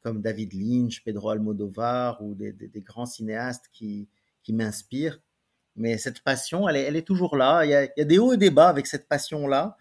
comme 0.00 0.20
David 0.20 0.52
Lynch, 0.52 1.02
Pedro 1.04 1.30
Almodovar, 1.30 2.22
ou 2.22 2.34
des, 2.34 2.54
grands 2.82 3.06
cinéastes 3.06 3.68
qui 3.72 4.08
m'inspirent. 4.48 5.20
Mais 5.76 5.98
cette 5.98 6.20
passion, 6.20 6.68
elle 6.68 6.96
est, 6.96 7.02
toujours 7.02 7.36
là. 7.36 7.64
Il 7.64 7.70
y, 7.70 7.74
a, 7.74 8.04
des 8.04 8.18
hauts 8.18 8.32
et 8.32 8.36
des 8.36 8.50
bas 8.50 8.68
avec 8.68 8.86
cette 8.86 9.08
passion-là. 9.08 9.76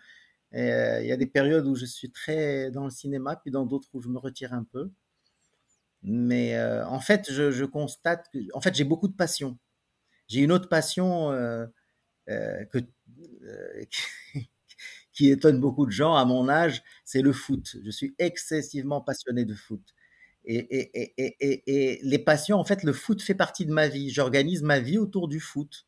Euh, 0.55 0.99
il 1.01 1.07
y 1.07 1.11
a 1.11 1.17
des 1.17 1.27
périodes 1.27 1.65
où 1.67 1.75
je 1.75 1.85
suis 1.85 2.11
très 2.11 2.71
dans 2.71 2.85
le 2.85 2.89
cinéma, 2.89 3.35
puis 3.35 3.51
dans 3.51 3.65
d'autres 3.65 3.89
où 3.93 4.01
je 4.01 4.09
me 4.09 4.17
retire 4.17 4.53
un 4.53 4.63
peu. 4.63 4.89
Mais 6.01 6.59
en 6.83 6.99
fait, 6.99 7.31
je, 7.31 7.65
constate 7.65 8.27
que, 8.33 8.39
en 8.53 8.61
fait, 8.61 8.75
j'ai 8.75 8.83
beaucoup 8.83 9.07
de 9.07 9.15
passion. 9.15 9.57
J'ai 10.27 10.41
une 10.41 10.51
autre 10.51 10.67
passion 10.69 11.31
euh, 12.29 12.63
qui 15.11 15.29
étonne 15.29 15.59
beaucoup 15.59 15.85
de 15.85 15.91
gens 15.91 16.15
à 16.15 16.25
mon 16.25 16.49
âge, 16.49 16.83
c'est 17.05 17.21
le 17.21 17.33
foot. 17.33 17.77
Je 17.83 17.91
suis 17.91 18.15
excessivement 18.17 19.01
passionné 19.01 19.45
de 19.45 19.53
foot. 19.53 19.81
Et, 20.45 21.99
les 22.03 22.19
passions, 22.19 22.57
en 22.57 22.63
fait, 22.63 22.83
le 22.83 22.93
foot 22.93 23.21
fait 23.21 23.35
partie 23.35 23.65
de 23.65 23.71
ma 23.71 23.87
vie. 23.87 24.09
J'organise 24.09 24.63
ma 24.63 24.79
vie 24.79 24.97
autour 24.97 25.27
du 25.27 25.39
foot. 25.39 25.87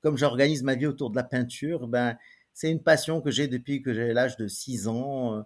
Comme 0.00 0.16
j'organise 0.16 0.62
ma 0.62 0.74
vie 0.74 0.86
autour 0.86 1.10
de 1.10 1.16
la 1.16 1.24
peinture, 1.24 1.86
ben, 1.86 2.16
c'est 2.54 2.70
une 2.70 2.82
passion 2.82 3.20
que 3.20 3.30
j'ai 3.30 3.48
depuis 3.48 3.82
que 3.82 3.92
j'ai 3.92 4.12
l'âge 4.12 4.36
de 4.36 4.48
6 4.48 4.88
ans. 4.88 5.44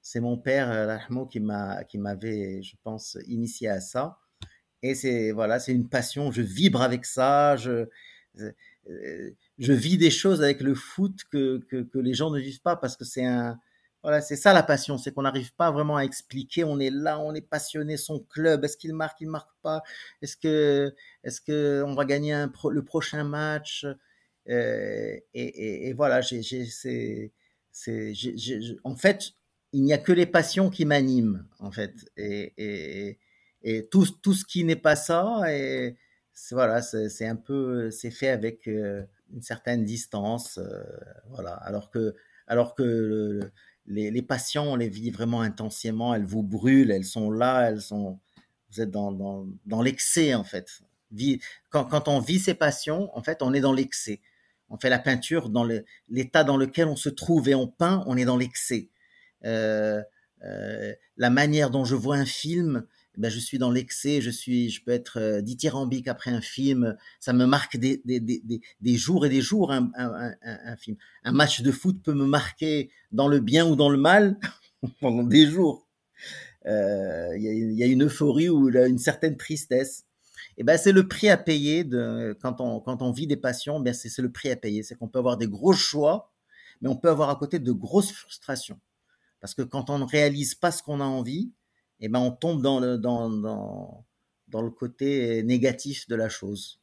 C'est 0.00 0.20
mon 0.20 0.36
père, 0.36 0.68
Rahmo, 0.68 1.26
qui 1.26 1.38
m'a, 1.40 1.84
qui 1.84 1.98
m'avait, 1.98 2.62
je 2.62 2.74
pense, 2.82 3.16
initié 3.26 3.68
à 3.68 3.80
ça. 3.80 4.18
Et 4.82 4.96
c'est, 4.96 5.30
voilà, 5.30 5.60
c'est 5.60 5.72
une 5.72 5.88
passion. 5.88 6.32
Je 6.32 6.42
vibre 6.42 6.82
avec 6.82 7.04
ça. 7.04 7.56
Je, 7.56 7.86
euh, 8.90 9.30
je 9.58 9.72
vis 9.72 9.96
des 9.96 10.10
choses 10.10 10.42
avec 10.42 10.60
le 10.60 10.74
foot 10.74 11.14
que, 11.30 11.58
que, 11.68 11.98
les 11.98 12.14
gens 12.14 12.30
ne 12.30 12.40
vivent 12.40 12.62
pas 12.62 12.76
parce 12.76 12.96
que 12.96 13.04
c'est 13.04 13.24
un 13.24 13.58
voilà 14.02 14.20
c'est 14.20 14.36
ça 14.36 14.52
la 14.52 14.62
passion 14.62 14.98
c'est 14.98 15.12
qu'on 15.12 15.22
n'arrive 15.22 15.54
pas 15.54 15.70
vraiment 15.70 15.96
à 15.96 16.02
expliquer. 16.02 16.64
On 16.64 16.78
est 16.80 16.90
là 16.90 17.18
on 17.20 17.34
est 17.34 17.46
passionné 17.48 17.96
son 17.96 18.20
club 18.20 18.64
est-ce 18.64 18.76
qu'il 18.76 18.94
marque 18.94 19.20
il 19.20 19.28
marque 19.28 19.50
pas? 19.62 19.82
Est-ce 20.22 20.36
que 20.36 20.94
est-ce 21.24 21.40
que 21.40 21.82
on 21.86 21.94
va 21.94 22.04
gagner 22.04 22.46
le 22.70 22.84
prochain 22.84 23.24
match? 23.24 23.86
Euh, 24.48 25.16
et, 25.34 25.92
voilà 25.94 26.20
j'ai 26.20 26.42
c'est 26.42 27.32
en 28.84 28.96
fait 28.96 29.32
il 29.72 29.82
n'y 29.82 29.92
a 29.92 29.98
que 29.98 30.12
les 30.12 30.26
passions 30.26 30.70
qui 30.70 30.84
m'animent 30.84 31.46
en 31.58 31.70
fait. 31.70 31.94
Et, 32.16 33.18
et, 33.62 33.88
tout, 33.90 34.06
tout 34.22 34.34
ce 34.34 34.44
qui 34.44 34.64
n'est 34.64 34.76
pas 34.76 34.96
ça 34.96 35.40
et 35.50 35.96
voilà, 36.50 36.82
c'est 36.82 37.26
un 37.26 37.36
peu, 37.36 37.90
c'est 37.90 38.10
fait 38.10 38.28
avec 38.28 38.66
euh, 38.68 39.04
une 39.32 39.42
certaine 39.42 39.84
distance, 39.84 40.58
euh, 40.58 40.82
voilà. 41.30 41.54
Alors 41.54 41.90
que, 41.90 42.14
alors 42.46 42.74
que 42.74 43.40
les, 43.86 44.22
patients, 44.22 44.64
on 44.64 44.76
les 44.76 44.88
vit 44.88 45.10
vraiment 45.10 45.40
intensément, 45.40 46.14
elles 46.14 46.24
vous 46.24 46.42
brûlent, 46.42 46.90
elles 46.90 47.04
sont 47.04 47.30
là, 47.30 47.68
elles 47.68 47.80
sont, 47.80 48.18
vous 48.70 48.80
êtes 48.80 48.90
dans, 48.90 49.12
dans, 49.66 49.82
l'excès 49.82 50.34
en 50.34 50.44
fait. 50.44 50.82
Quand, 51.70 51.84
quand 51.84 52.08
on 52.08 52.20
vit 52.20 52.38
ses 52.38 52.54
passions, 52.54 53.10
en 53.16 53.22
fait, 53.22 53.42
on 53.42 53.52
est 53.52 53.60
dans 53.60 53.72
l'excès. 53.72 54.20
On 54.70 54.78
fait 54.78 54.88
la 54.88 54.98
peinture 54.98 55.50
dans 55.50 55.68
l'état 56.08 56.44
dans 56.44 56.56
lequel 56.56 56.88
on 56.88 56.96
se 56.96 57.10
trouve 57.10 57.48
et 57.48 57.54
on 57.54 57.66
peint, 57.66 58.02
on 58.06 58.16
est 58.16 58.24
dans 58.24 58.38
l'excès. 58.38 58.88
Euh, 59.44 60.02
euh, 60.44 60.94
la 61.16 61.30
manière 61.30 61.70
dont 61.70 61.84
je 61.84 61.94
vois 61.94 62.16
un 62.16 62.24
film, 62.24 62.86
ben, 63.18 63.30
je 63.30 63.38
suis 63.38 63.58
dans 63.58 63.70
l'excès, 63.70 64.20
je 64.20 64.30
suis, 64.30 64.70
je 64.70 64.82
peux 64.82 64.90
être 64.90 65.18
euh, 65.18 65.40
dithyrambique 65.42 66.08
après 66.08 66.30
un 66.30 66.40
film, 66.40 66.96
ça 67.20 67.32
me 67.32 67.44
marque 67.44 67.76
des, 67.76 68.00
des, 68.04 68.20
des, 68.20 68.42
des 68.80 68.96
jours 68.96 69.26
et 69.26 69.28
des 69.28 69.42
jours 69.42 69.70
un, 69.70 69.90
un, 69.96 70.34
un, 70.42 70.76
film. 70.76 70.96
Un 71.22 71.32
match 71.32 71.60
de 71.60 71.70
foot 71.70 72.02
peut 72.02 72.14
me 72.14 72.24
marquer 72.24 72.90
dans 73.10 73.28
le 73.28 73.40
bien 73.40 73.66
ou 73.66 73.76
dans 73.76 73.90
le 73.90 73.98
mal 73.98 74.38
pendant 75.00 75.24
des 75.24 75.46
jours. 75.46 75.86
Euh, 76.66 77.36
il 77.36 77.42
y, 77.42 77.74
y, 77.74 77.82
a 77.82 77.86
une 77.86 78.04
euphorie 78.04 78.48
ou 78.48 78.68
une 78.70 78.98
certaine 78.98 79.36
tristesse. 79.36 80.04
Et 80.56 80.64
ben 80.64 80.78
c'est 80.78 80.92
le 80.92 81.08
prix 81.08 81.28
à 81.28 81.36
payer 81.36 81.82
de 81.82 82.36
quand 82.40 82.60
on 82.60 82.80
quand 82.80 83.02
on 83.02 83.10
vit 83.10 83.26
des 83.26 83.36
passions. 83.36 83.80
Ben 83.80 83.92
c'est 83.94 84.16
le 84.22 84.30
prix 84.30 84.50
à 84.50 84.56
payer, 84.56 84.82
c'est 84.82 84.94
qu'on 84.94 85.08
peut 85.08 85.18
avoir 85.18 85.36
des 85.36 85.48
gros 85.48 85.72
choix, 85.72 86.32
mais 86.80 86.88
on 86.88 86.96
peut 86.96 87.08
avoir 87.08 87.30
à 87.30 87.36
côté 87.36 87.58
de 87.58 87.72
grosses 87.72 88.12
frustrations. 88.12 88.78
Parce 89.40 89.54
que 89.54 89.62
quand 89.62 89.90
on 89.90 89.98
ne 89.98 90.04
réalise 90.04 90.54
pas 90.54 90.70
ce 90.70 90.82
qu'on 90.82 91.00
a 91.00 91.04
envie, 91.04 91.52
eh 92.02 92.08
ben 92.08 92.18
on 92.18 92.32
tombe 92.32 92.60
dans 92.60 92.80
le, 92.80 92.98
dans, 92.98 93.30
dans, 93.30 94.04
dans 94.48 94.60
le 94.60 94.70
côté 94.70 95.42
négatif 95.44 96.08
de 96.08 96.16
la 96.16 96.28
chose. 96.28 96.80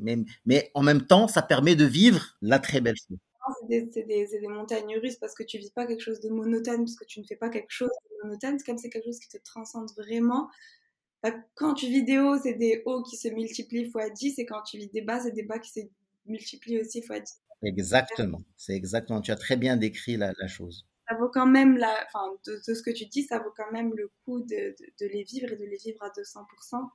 mais, 0.00 0.16
mais, 0.46 0.70
en 0.74 0.82
même 0.82 1.06
temps, 1.06 1.28
ça 1.28 1.42
permet 1.42 1.76
de 1.76 1.84
vivre 1.84 2.36
la 2.40 2.58
très 2.58 2.80
belle 2.80 2.96
chose. 2.96 3.18
C'est 3.60 3.68
des, 3.68 3.82
des, 3.82 4.26
des, 4.40 4.48
montagnes 4.48 4.98
russes 4.98 5.16
parce 5.16 5.34
que 5.34 5.42
tu 5.42 5.58
vis 5.58 5.70
pas 5.72 5.86
quelque 5.86 6.00
chose 6.00 6.20
de 6.20 6.30
monotone, 6.30 6.84
parce 6.84 6.96
que 6.96 7.04
tu 7.04 7.20
ne 7.20 7.24
fais 7.24 7.36
pas 7.36 7.50
quelque 7.50 7.70
chose 7.70 7.90
de 7.90 8.26
monotone. 8.26 8.58
C'est 8.58 8.64
comme 8.64 8.78
c'est 8.78 8.88
quelque 8.88 9.04
chose 9.04 9.18
qui 9.18 9.28
te 9.28 9.38
transcende 9.44 9.90
vraiment. 9.96 10.48
Bah, 11.22 11.32
quand 11.54 11.74
tu 11.74 11.86
vis 11.86 12.04
des 12.04 12.18
hauts, 12.18 12.38
c'est 12.42 12.54
des 12.54 12.82
hauts 12.86 13.02
qui 13.02 13.16
se 13.16 13.28
multiplient 13.28 13.90
fois 13.90 14.08
10, 14.08 14.38
et 14.38 14.46
quand 14.46 14.62
tu 14.62 14.78
vis 14.78 14.88
des 14.88 15.02
bas, 15.02 15.20
c'est 15.20 15.32
des 15.32 15.42
bas 15.42 15.58
qui 15.58 15.70
se 15.70 15.80
multiplient 16.26 16.80
aussi 16.80 17.02
fois 17.02 17.20
10. 17.20 17.40
Exactement, 17.64 18.42
c'est 18.56 18.74
exactement. 18.74 19.20
Tu 19.20 19.30
as 19.30 19.36
très 19.36 19.56
bien 19.56 19.76
décrit 19.76 20.16
la, 20.16 20.32
la 20.40 20.48
chose 20.48 20.86
ça 21.12 21.18
vaut 21.18 21.28
quand 21.28 21.46
même 21.46 21.76
la, 21.76 21.94
enfin, 22.06 22.32
de, 22.46 22.74
ce 22.74 22.82
que 22.82 22.90
tu 22.90 23.06
dis, 23.06 23.24
ça 23.24 23.38
vaut 23.38 23.52
quand 23.56 23.70
même 23.70 23.92
le 23.94 24.10
coup 24.24 24.40
de, 24.40 24.74
de, 25.00 25.06
les 25.06 25.24
vivre 25.24 25.52
et 25.52 25.56
de 25.56 25.64
les 25.64 25.76
vivre 25.76 26.02
à 26.02 26.08
200%. 26.08 26.88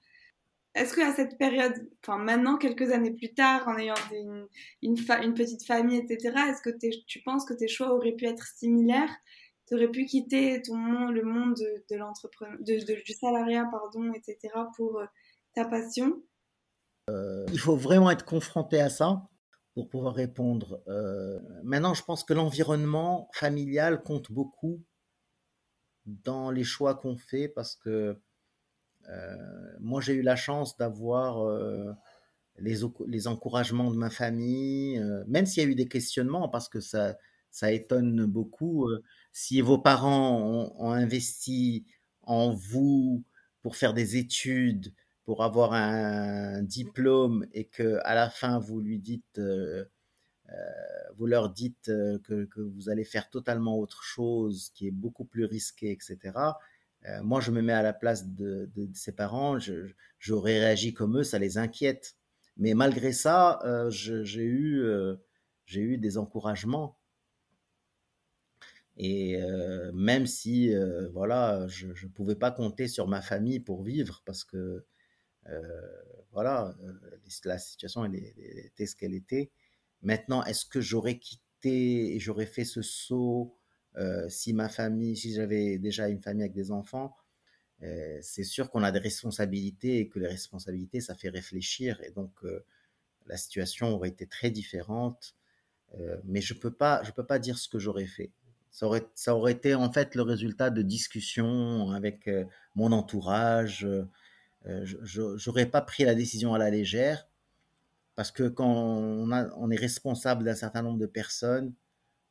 Est-ce 0.73 0.95
qu'à 0.95 1.13
cette 1.13 1.37
période, 1.37 1.73
enfin 2.03 2.17
maintenant, 2.17 2.57
quelques 2.57 2.91
années 2.91 3.13
plus 3.13 3.33
tard, 3.33 3.67
en 3.67 3.77
ayant 3.77 3.95
une, 4.11 4.47
une, 4.81 5.33
petite 5.33 5.65
famille, 5.65 5.97
etc., 5.97 6.35
est-ce 6.49 6.61
que 6.61 6.75
tu 7.05 7.21
penses 7.23 7.45
que 7.45 7.53
tes 7.53 7.67
choix 7.67 7.93
auraient 7.93 8.15
pu 8.15 8.25
être 8.25 8.45
similaires? 8.55 9.15
Tu 9.67 9.75
aurais 9.75 9.89
pu 9.89 10.05
quitter 10.05 10.61
ton 10.61 11.09
le 11.09 11.23
monde 11.23 11.55
de, 11.55 13.03
du 13.03 13.13
salariat, 13.13 13.67
pardon, 13.71 14.13
etc., 14.13 14.37
pour 14.75 14.99
euh, 14.99 15.05
ta 15.53 15.65
passion? 15.65 16.23
Euh, 17.09 17.45
Il 17.51 17.59
faut 17.59 17.75
vraiment 17.75 18.09
être 18.11 18.25
confronté 18.25 18.79
à 18.79 18.89
ça 18.89 19.29
pour 19.77 19.89
pouvoir 19.89 20.15
répondre. 20.15 20.81
Euh, 20.87 21.39
maintenant, 21.63 21.93
je 21.93 22.01
pense 22.01 22.23
que 22.23 22.33
l'environnement 22.33 23.29
familial 23.31 24.01
compte 24.01 24.31
beaucoup 24.31 24.83
dans 26.07 26.49
les 26.49 26.63
choix 26.63 26.95
qu'on 26.95 27.15
fait 27.15 27.47
parce 27.47 27.75
que 27.75 28.19
euh, 29.07 29.35
moi, 29.79 30.01
j'ai 30.01 30.13
eu 30.13 30.23
la 30.23 30.35
chance 30.35 30.77
d'avoir 30.77 31.45
euh, 31.45 31.93
les, 32.57 32.79
les, 33.05 33.27
encouragements 33.27 33.91
de 33.91 33.97
ma 33.97 34.09
famille, 34.09 34.99
même 35.27 35.45
s'il 35.45 35.61
y 35.61 35.65
a 35.67 35.69
eu 35.69 35.75
des 35.75 35.87
questionnements 35.87 36.49
parce 36.49 36.69
que 36.69 36.79
ça, 36.79 37.15
ça 37.51 37.71
étonne 37.71 38.25
beaucoup. 38.25 38.89
si 39.31 39.61
vos 39.61 39.77
parents 39.77 40.41
ont, 40.41 40.73
ont, 40.87 40.91
investi 40.91 41.85
en 42.23 42.51
vous 42.51 43.23
pour 43.61 43.75
faire 43.75 43.93
des 43.93 44.17
études, 44.17 44.91
pour 45.27 45.43
avoir 45.43 45.73
un 45.73 46.63
diplôme 46.63 47.45
et 47.51 47.65
que 47.65 47.99
à 48.05 48.15
la 48.15 48.29
fin 48.29 48.59
vous 48.59 48.79
lui 48.79 48.97
dites, 48.97 49.39
euh, 49.39 49.83
euh, 50.47 50.53
vous 51.17 51.25
leur 51.25 51.49
dites 51.49 51.89
euh, 51.89 52.17
que, 52.19 52.61
vous 52.61 52.87
allez 52.87 53.03
faire 53.03 53.29
totalement 53.29 53.77
autre 53.77 54.03
chose, 54.03 54.71
qui 54.73 54.87
est 54.87 54.91
beaucoup 54.91 55.25
plus 55.25 55.43
risqué, 55.43 55.91
etc. 55.91 56.17
moi, 57.23 57.41
je 57.41 57.51
me 57.51 57.61
mets 57.61 57.73
à 57.73 57.81
la 57.81 57.91
place 57.91 58.29
de, 58.29 58.69
ses 58.93 59.11
parents, 59.11 59.57
j'aurais 60.17 60.59
réagi 60.59 60.93
comme 60.93 61.17
eux, 61.17 61.23
ça 61.23 61.39
les 61.39 61.57
inquiète. 61.57 62.15
Mais 62.55 62.73
malgré 62.73 63.11
ça, 63.11 63.59
j'ai 63.89 64.45
eu, 64.45 64.87
des 65.67 66.17
encouragements. 66.17 66.97
Et 68.95 69.37
même 69.93 70.25
si, 70.25 70.73
voilà, 71.11 71.67
je 71.67 71.87
ne 71.87 72.11
pouvais 72.11 72.35
pas 72.35 72.51
compter 72.51 72.87
sur 72.87 73.09
ma 73.09 73.21
famille 73.21 73.59
pour 73.59 73.83
vivre 73.83 74.21
parce 74.25 74.45
que, 74.45 74.85
voilà, 76.31 76.75
la 77.45 77.57
situation 77.57 78.05
était 78.05 78.85
ce 78.85 78.95
qu'elle 78.95 79.13
était. 79.13 79.51
Maintenant, 80.01 80.43
est-ce 80.43 80.65
que 80.65 80.81
j'aurais 80.81 81.17
quitté 81.17 82.15
et 82.15 82.19
j'aurais 82.19 82.45
fait 82.45 82.65
ce 82.65 82.81
saut 82.81 83.55
si 84.29 84.53
ma 84.53 84.69
famille, 84.69 85.17
si 85.17 85.33
j'avais 85.33 85.77
déjà 85.79 86.07
une 86.09 86.21
famille 86.21 86.43
avec 86.43 86.53
des 86.53 86.71
enfants? 86.71 87.15
C'est 88.21 88.43
sûr 88.43 88.69
qu'on 88.69 88.83
a 88.83 88.91
des 88.91 88.99
responsabilités 88.99 89.99
et 89.99 90.09
que 90.09 90.19
les 90.19 90.27
responsabilités, 90.27 91.01
ça 91.01 91.15
fait 91.15 91.29
réfléchir. 91.29 92.01
Et 92.03 92.11
donc, 92.11 92.31
la 93.25 93.37
situation 93.37 93.89
aurait 93.89 94.09
été 94.09 94.27
très 94.27 94.51
différente. 94.51 95.35
mais 96.25 96.41
je 96.41 96.53
ne 96.53 96.59
peux, 96.59 96.71
peux 96.71 97.25
pas 97.25 97.39
dire 97.39 97.57
ce 97.57 97.69
que 97.69 97.79
j'aurais 97.79 98.07
fait. 98.07 98.31
Ça 98.71 98.85
aurait, 98.85 99.07
ça 99.15 99.35
aurait 99.35 99.53
été 99.53 99.73
en 99.73 99.91
fait 99.91 100.13
le 100.13 100.21
résultat 100.21 100.69
de 100.69 100.81
discussions 100.81 101.91
avec 101.91 102.29
mon 102.75 102.91
entourage. 102.91 103.87
Je 104.83 105.47
n'aurais 105.47 105.65
pas 105.65 105.81
pris 105.81 106.03
la 106.03 106.15
décision 106.15 106.53
à 106.53 106.57
la 106.57 106.69
légère 106.69 107.27
parce 108.15 108.31
que 108.31 108.47
quand 108.47 108.67
on 108.67 109.71
est 109.71 109.75
responsable 109.75 110.43
d'un 110.43 110.55
certain 110.55 110.81
nombre 110.81 110.97
de 110.97 111.05
personnes, 111.05 111.73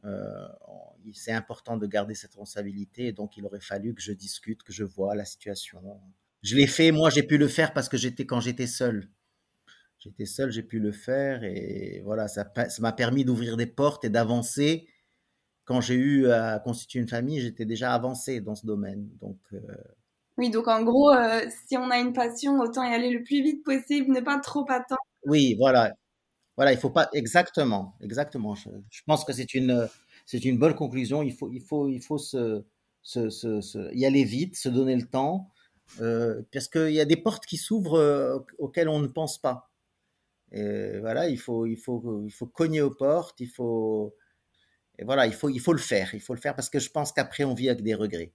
euh, 0.04 0.48
c'est 1.12 1.32
important 1.32 1.76
de 1.76 1.86
garder 1.86 2.14
cette 2.14 2.30
responsabilité. 2.30 3.06
Et 3.06 3.12
donc, 3.12 3.36
il 3.36 3.44
aurait 3.44 3.60
fallu 3.60 3.94
que 3.94 4.02
je 4.02 4.12
discute, 4.12 4.62
que 4.62 4.72
je 4.72 4.84
vois 4.84 5.14
la 5.14 5.24
situation. 5.24 5.80
Je 6.42 6.56
l'ai 6.56 6.66
fait, 6.66 6.92
moi, 6.92 7.10
j'ai 7.10 7.22
pu 7.22 7.38
le 7.38 7.48
faire 7.48 7.72
parce 7.72 7.88
que 7.88 7.96
j'étais 7.96 8.26
quand 8.26 8.40
j'étais 8.40 8.66
seul. 8.66 9.08
J'étais 9.98 10.26
seul, 10.26 10.50
j'ai 10.50 10.62
pu 10.62 10.78
le 10.78 10.92
faire 10.92 11.42
et 11.42 12.02
voilà, 12.04 12.28
ça 12.28 12.52
m'a 12.80 12.92
permis 12.92 13.24
d'ouvrir 13.24 13.56
des 13.56 13.66
portes 13.66 14.04
et 14.04 14.10
d'avancer. 14.10 14.88
Quand 15.64 15.80
j'ai 15.80 15.94
eu 15.94 16.30
à 16.30 16.60
constituer 16.60 17.00
une 17.00 17.08
famille, 17.08 17.40
j'étais 17.40 17.64
déjà 17.64 17.94
avancé 17.94 18.40
dans 18.40 18.54
ce 18.54 18.66
domaine. 18.66 19.08
Donc, 19.20 19.38
euh, 19.52 19.58
Oui, 20.38 20.50
donc 20.50 20.68
en 20.68 20.82
gros, 20.82 21.10
euh, 21.10 21.40
si 21.66 21.76
on 21.78 21.90
a 21.90 21.98
une 21.98 22.12
passion, 22.12 22.58
autant 22.58 22.82
y 22.82 22.92
aller 22.92 23.10
le 23.10 23.22
plus 23.22 23.42
vite 23.42 23.64
possible, 23.64 24.12
ne 24.12 24.20
pas 24.20 24.38
trop 24.38 24.66
attendre. 24.68 25.00
Oui, 25.24 25.54
voilà. 25.58 25.92
Voilà, 26.56 26.72
il 26.72 26.78
faut 26.78 26.90
pas 26.90 27.08
exactement, 27.12 27.94
exactement. 28.00 28.54
Je, 28.54 28.70
pense 29.06 29.24
que 29.24 29.32
c'est 29.32 29.54
une, 29.54 29.88
c'est 30.26 30.44
une 30.44 30.58
bonne 30.58 30.74
conclusion. 30.74 31.22
Il 31.22 31.32
faut, 31.34 31.50
il 31.52 31.60
faut, 31.60 31.88
il 31.88 32.00
faut 32.00 32.18
se, 32.18 32.64
se, 33.02 33.30
se, 33.30 33.94
y 33.94 34.06
aller 34.06 34.24
vite, 34.24 34.56
se 34.56 34.68
donner 34.68 34.96
le 34.96 35.06
temps, 35.06 35.50
euh, 36.00 36.42
parce 36.52 36.68
qu'il 36.68 36.92
y 36.92 37.00
a 37.00 37.04
des 37.04 37.16
portes 37.16 37.46
qui 37.46 37.56
s'ouvrent 37.56 37.98
euh, 37.98 38.38
auxquelles 38.58 38.88
on 38.88 39.00
ne 39.00 39.06
pense 39.06 39.38
pas. 39.38 39.70
Et 40.52 40.98
voilà, 41.00 41.28
il 41.28 41.38
faut, 41.38 41.66
il 41.66 41.76
faut, 41.76 42.22
il 42.24 42.30
faut 42.30 42.46
cogner 42.46 42.80
aux 42.80 42.94
portes. 42.94 43.40
Il 43.40 43.48
faut, 43.48 44.14
et 44.98 45.04
voilà, 45.04 45.26
il 45.26 45.34
faut, 45.34 45.48
il 45.48 45.60
faut 45.60 45.72
le 45.72 45.78
faire. 45.78 46.14
Il 46.14 46.20
faut 46.20 46.34
le 46.34 46.40
faire 46.40 46.54
parce 46.54 46.70
que 46.70 46.78
je 46.78 46.90
pense 46.90 47.12
qu'après 47.12 47.44
on 47.44 47.54
vit 47.54 47.68
avec 47.68 47.82
des 47.82 47.94
regrets. 47.94 48.32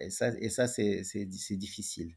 Et 0.00 0.10
ça, 0.10 0.28
et 0.38 0.48
ça 0.48 0.66
c'est, 0.66 1.04
c'est 1.04 1.56
difficile. 1.56 2.14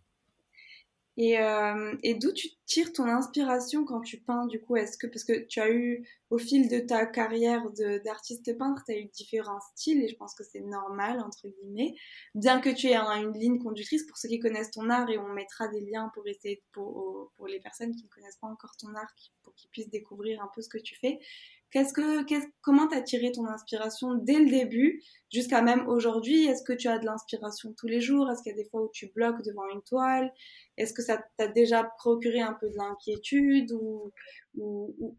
Et, 1.18 1.40
euh, 1.40 1.96
et 2.04 2.16
d'où 2.16 2.32
tu 2.32 2.48
tires 2.66 2.94
ton 2.94 3.04
inspiration 3.04 3.84
quand 3.84 4.00
tu 4.02 4.22
peins 4.22 4.48
du 4.48 4.62
coup? 4.62 4.78
Est-ce 4.78 4.98
que 4.98 5.08
parce 5.08 5.26
que 5.26 5.46
tu 5.46 5.60
as 5.60 5.70
eu 5.70 6.08
au 6.30 6.38
fil 6.38 6.70
de 6.70 6.80
ta 6.80 7.06
carrière 7.06 7.70
d'artiste 8.06 8.58
peintre, 8.58 8.82
tu 8.86 8.94
as 8.94 8.98
eu 8.98 9.06
différents 9.06 9.60
styles 9.76 10.02
et 10.04 10.08
je 10.08 10.16
pense 10.16 10.34
que 10.34 10.44
c'est 10.46 10.62
normal 10.62 11.20
entre 11.20 11.50
guillemets, 11.50 11.96
bien 12.34 12.62
que 12.62 12.70
tu 12.70 12.88
aies 12.88 12.96
une 12.96 13.38
ligne 13.38 13.60
conductrice 13.60 14.06
pour 14.08 14.18
ceux 14.18 14.30
qui 14.30 14.40
connaissent 14.40 14.72
ton 14.72 14.90
art 14.90 15.10
et 15.10 15.18
on 15.18 15.28
mettra 15.28 15.68
des 15.68 15.82
liens 15.82 16.10
pour 16.14 16.26
essayer 16.28 16.64
pour, 16.72 17.32
pour 17.36 17.48
les 17.48 17.60
personnes 17.60 17.94
qui 17.94 18.06
ne 18.06 18.10
connaissent 18.10 18.40
pas 18.40 18.48
encore 18.48 18.76
ton 18.78 18.96
art 18.96 19.14
pour 19.44 19.54
qu'ils 19.56 19.70
puissent 19.70 19.90
découvrir 19.90 20.42
un 20.42 20.50
peu 20.56 20.62
ce 20.62 20.70
que 20.70 20.78
tu 20.78 20.96
fais. 20.96 21.20
Qu'est-ce 21.72 21.94
que, 21.94 22.26
comment 22.62 22.88
t'as 22.88 23.02
tiré 23.02 23.32
ton 23.32 23.48
inspiration 23.48 24.16
dès 24.16 24.40
le 24.40 24.50
début 24.50 25.02
jusqu'à 25.32 25.62
même 25.62 25.88
aujourd'hui? 25.88 26.46
Est-ce 26.46 26.64
que 26.64 26.74
tu 26.74 26.90
as 26.90 27.00
de 27.00 27.06
l'inspiration 27.06 27.74
tous 27.78 27.88
les 27.88 28.02
jours? 28.02 28.30
Est-ce 28.30 28.44
qu'il 28.44 28.52
y 28.52 28.56
a 28.56 28.62
des 28.62 28.70
fois 28.70 28.84
où 28.84 28.90
tu 28.94 29.10
bloques 29.16 29.42
devant 29.42 29.66
une 29.74 29.82
toile? 29.82 30.34
Est-ce 30.76 30.94
que 30.94 31.02
ça 31.02 31.24
t'a 31.38 31.48
déjà 31.48 31.86
procuré 31.98 32.42
un 32.42 32.54
peu 32.54 32.70
de 32.70 32.76
l'inquiétude 32.76 33.72
ou, 33.72 34.12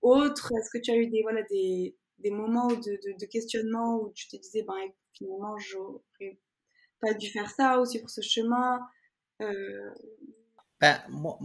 autre? 0.03 0.53
Est-ce 0.59 0.69
que 0.71 0.77
tu 0.77 0.91
as 0.91 0.97
eu 0.97 1.07
des, 1.07 2.31
moments 2.31 2.69
de, 2.69 3.27
questionnement 3.27 4.03
où 4.03 4.13
tu 4.15 4.29
te 4.29 4.37
disais, 4.37 4.63
ben, 4.63 4.75
finalement, 5.15 5.57
j'aurais 5.57 6.39
pas 7.01 7.15
dû 7.15 7.29
faire 7.29 7.49
ça 7.49 7.79
aussi 7.81 7.99
pour 7.99 8.11
ce 8.11 8.21
chemin? 8.21 8.79
Euh... 9.41 9.91
ben, 10.83 11.01
moi, 11.09 11.39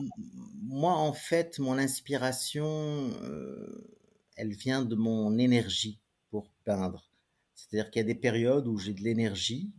moi, 0.63 0.91
en 0.91 1.13
fait, 1.13 1.59
mon 1.59 1.77
inspiration... 1.77 3.09
Euh 3.23 3.93
elle 4.37 4.53
vient 4.53 4.85
de 4.85 4.95
mon 4.95 5.37
énergie 5.37 5.99
pour 6.29 6.49
peindre. 6.63 7.09
C'est-à-dire 7.55 7.89
qu'il 7.89 8.01
y 8.01 8.05
a 8.05 8.07
des 8.07 8.15
périodes 8.15 8.67
où 8.67 8.77
j'ai 8.77 8.93
de 8.93 9.01
l'énergie 9.01 9.73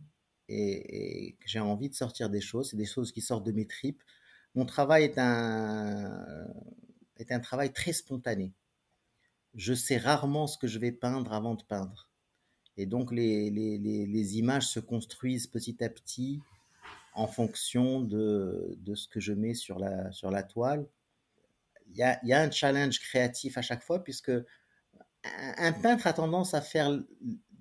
et, 0.49 1.37
que 1.39 1.47
j'ai 1.47 1.59
envie 1.59 1.89
de 1.89 1.95
sortir 1.95 2.29
des 2.29 2.41
choses, 2.41 2.71
c'est 2.71 2.77
des 2.77 2.85
choses 2.85 3.11
qui 3.11 3.21
sortent 3.21 3.45
de 3.45 3.51
mes 3.53 3.65
tripes. 3.65 4.03
Mon 4.55 4.65
travail 4.65 5.03
est 5.05 5.17
un, 5.17 6.47
est 7.17 7.31
un 7.31 7.39
travail 7.39 7.71
très 7.71 7.93
spontané. 7.93 8.53
Je 9.55 9.73
sais 9.73 9.97
rarement 9.97 10.45
ce 10.45 10.57
que 10.57 10.67
je 10.67 10.77
vais 10.77 10.91
peindre 10.91 11.33
avant 11.33 11.55
de 11.55 11.63
peindre. 11.63 12.09
Et 12.77 12.85
donc 12.85 13.11
les, 13.11 13.49
les, 13.49 13.77
les, 13.77 14.37
images 14.37 14.67
se 14.67 14.79
construisent 14.79 15.47
petit 15.47 15.83
à 15.83 15.89
petit 15.89 16.39
en 17.13 17.27
fonction 17.27 18.01
de, 18.01 18.77
de, 18.79 18.95
ce 18.95 19.07
que 19.07 19.19
je 19.19 19.33
mets 19.33 19.53
sur 19.53 19.79
la, 19.79 20.11
sur 20.11 20.31
la 20.31 20.43
toile 20.43 20.87
il 21.89 21.97
y 21.97 22.33
a, 22.33 22.41
un 22.41 22.51
challenge 22.51 22.99
créatif 22.99 23.57
à 23.57 23.61
chaque 23.61 23.83
fois, 23.83 24.03
puisque 24.03 24.31
un 25.23 25.73
peintre 25.73 26.07
a 26.07 26.13
tendance 26.13 26.53
à 26.53 26.61
faire 26.61 26.97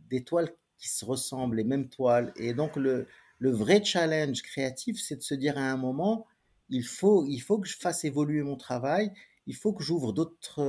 des 0.08 0.24
toiles 0.24 0.50
qui 0.78 0.88
se 0.88 1.04
ressemblent, 1.04 1.56
les 1.56 1.64
mêmes 1.64 1.88
toiles. 1.88 2.32
Et 2.36 2.54
donc, 2.54 2.76
le, 2.76 3.06
le 3.38 3.50
vrai 3.50 3.84
challenge 3.84 4.42
créatif, 4.42 5.00
c'est 5.00 5.16
de 5.16 5.22
se 5.22 5.34
dire 5.34 5.58
à 5.58 5.70
un 5.70 5.76
moment, 5.76 6.26
il 6.68 6.84
faut, 6.84 7.24
il 7.26 7.40
faut 7.40 7.58
que 7.58 7.68
je 7.68 7.76
fasse 7.76 8.04
évoluer 8.04 8.42
mon 8.42 8.56
travail, 8.56 9.12
il 9.46 9.56
faut 9.56 9.72
que 9.72 9.82
j'ouvre 9.82 10.12
d'autres 10.12 10.60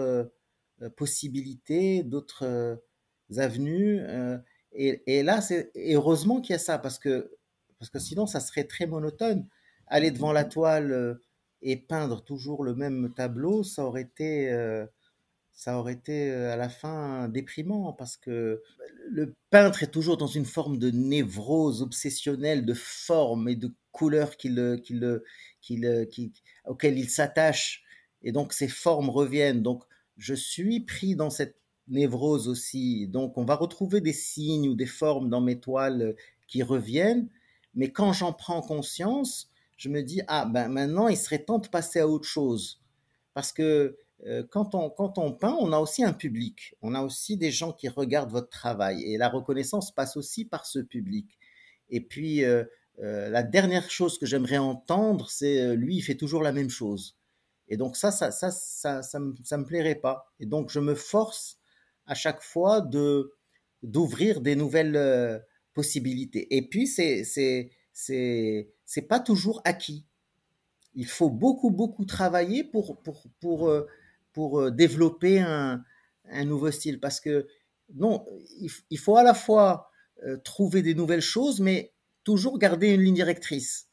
euh, 0.82 0.90
possibilités, 0.96 2.04
d'autres 2.04 2.46
euh, 2.46 2.76
avenues. 3.38 4.00
Euh, 4.02 4.38
et, 4.72 5.04
et, 5.08 5.24
là, 5.24 5.42
c'est 5.42 5.72
heureusement 5.76 6.42
qu'il 6.42 6.54
y 6.54 6.56
a 6.56 6.60
ça, 6.60 6.78
parce 6.78 7.00
que, 7.00 7.32
parce 7.80 7.90
que 7.90 8.00
sinon, 8.00 8.28
ça 8.28 8.40
serait 8.40 8.66
très 8.66 8.88
monotone. 8.88 9.48
Aller 9.88 10.12
devant 10.12 10.32
la 10.32 10.46
toile 10.46 11.20
et 11.62 11.78
peindre 11.78 12.24
toujours 12.24 12.64
le 12.64 12.76
même 12.76 13.14
tableau, 13.16 13.64
ça 13.64 13.86
aurait 13.86 14.04
été, 14.04 14.52
euh, 14.52 14.86
ça 15.52 15.78
aurait 15.78 15.94
été 15.94 16.32
euh, 16.32 16.54
à 16.54 16.56
la 16.56 16.70
fin 16.70 17.28
déprimant 17.28 17.94
parce 17.94 18.18
que 18.18 18.62
le 19.10 19.36
peintre 19.50 19.84
est 19.84 19.92
toujours 19.92 20.18
dans 20.18 20.28
une 20.28 20.46
forme 20.46 20.78
de 20.78 20.92
névrose 20.92 21.82
obsessionnelle 21.82 22.66
de 22.66 22.74
forme 22.74 23.50
et 23.50 23.56
de 23.56 23.74
couleurs 23.92 24.38
qu'il, 24.38 24.80
qu'il, 24.84 25.22
qu'il, 25.62 26.32
auxquelles 26.66 26.98
il 26.98 27.10
s'attache. 27.10 27.84
Et 28.22 28.32
donc 28.32 28.54
ces 28.54 28.68
formes 28.68 29.10
reviennent. 29.10 29.62
Donc 29.62 29.84
je 30.18 30.34
suis 30.34 30.82
pris 30.82 31.16
dans 31.16 31.30
cette 31.30 31.58
névrose 31.90 32.48
aussi. 32.48 33.08
Donc 33.08 33.38
on 33.38 33.46
va 33.46 33.56
retrouver 33.56 34.00
des 34.02 34.14
signes 34.14 34.70
ou 34.70 34.76
des 34.76 34.86
formes 34.86 35.30
dans 35.30 35.42
mes 35.42 35.60
toiles 35.60 36.16
qui 36.48 36.64
reviennent. 36.64 37.30
Mais 37.76 37.92
quand 37.92 38.14
j'en 38.14 38.34
prends 38.34 38.62
conscience, 38.62 39.52
je 39.80 39.88
me 39.88 40.04
dis, 40.04 40.22
ah 40.28 40.46
ben 40.46 40.68
maintenant, 40.68 41.08
il 41.08 41.18
serait 41.18 41.44
temps 41.44 41.58
de 41.58 41.70
passer 41.70 42.02
à 42.02 42.08
autre 42.08 42.28
chose. 42.28 42.82
Parce 43.34 43.54
que 43.54 43.98
euh, 44.28 44.44
quand, 44.52 44.76
on, 44.76 44.90
quand 44.90 45.18
on 45.18 45.32
peint, 45.32 45.56
on 45.58 45.72
a 45.72 45.80
aussi 45.80 46.04
un 46.04 46.12
public, 46.12 46.76
on 46.82 46.94
a 46.94 47.02
aussi 47.02 47.38
des 47.38 47.50
gens 47.50 47.72
qui 47.72 47.88
regardent 47.88 48.32
votre 48.32 48.50
travail, 48.50 49.02
et 49.04 49.18
la 49.18 49.30
reconnaissance 49.30 49.96
passe 49.96 50.18
aussi 50.18 50.44
par 50.44 50.66
ce 50.66 50.80
public. 50.80 51.40
Et 51.90 52.02
puis, 52.02 52.44
euh, 52.44 52.66
euh, 53.02 53.30
la 53.30 53.42
dernière 53.42 53.90
chose 53.90 54.20
que 54.20 54.26
j'aimerais 54.26 54.58
entendre, 54.58 55.30
c'est 55.30 55.74
lui, 55.78 55.96
il 55.96 56.02
fait 56.02 56.16
toujours 56.16 56.44
la 56.44 56.52
même 56.52 56.70
chose. 56.70 57.18
Et 57.70 57.78
donc 57.78 57.96
ça, 57.96 58.12
ça, 58.12 58.32
ça, 58.32 58.52
ça, 58.52 59.02
ça, 59.02 59.20
me, 59.20 59.34
ça 59.46 59.58
me 59.58 59.64
plairait 59.64 59.96
pas. 59.96 60.26
Et 60.42 60.46
donc, 60.46 60.72
je 60.72 60.82
me 60.82 60.94
force 60.94 61.58
à 62.06 62.16
chaque 62.16 62.42
fois 62.42 62.82
de 62.82 63.34
d'ouvrir 63.82 64.42
des 64.42 64.58
nouvelles 64.58 65.42
possibilités. 65.74 66.54
Et 66.54 66.68
puis, 66.68 66.86
c'est 66.86 67.24
c'est 67.94 68.70
c'est 68.86 69.04
pas 69.04 69.20
toujours 69.20 69.62
acquis. 69.66 70.06
Il 70.96 71.06
faut 71.06 71.30
beaucoup 71.30 71.72
beaucoup 71.72 72.06
travailler 72.06 72.64
pour 72.64 73.02
pour 73.02 73.24
pour 73.40 73.70
euh, 73.70 73.88
pour 74.34 74.60
euh, 74.60 74.72
développer 74.72 75.40
un, 75.40 75.84
un 76.30 76.46
nouveau 76.46 76.72
style 76.72 77.00
parce 77.00 77.20
que 77.20 77.48
non, 77.96 78.26
il, 78.90 79.00
faut 79.00 79.18
à 79.18 79.24
la 79.24 79.34
fois 79.34 79.90
euh, 80.24 80.38
trouver 80.38 80.84
des 80.84 80.94
nouvelles 80.94 81.22
choses, 81.22 81.60
mais 81.60 81.92
toujours 82.24 82.60
garder 82.60 82.94
une 82.94 83.02
ligne 83.02 83.16
directrice. 83.16 83.88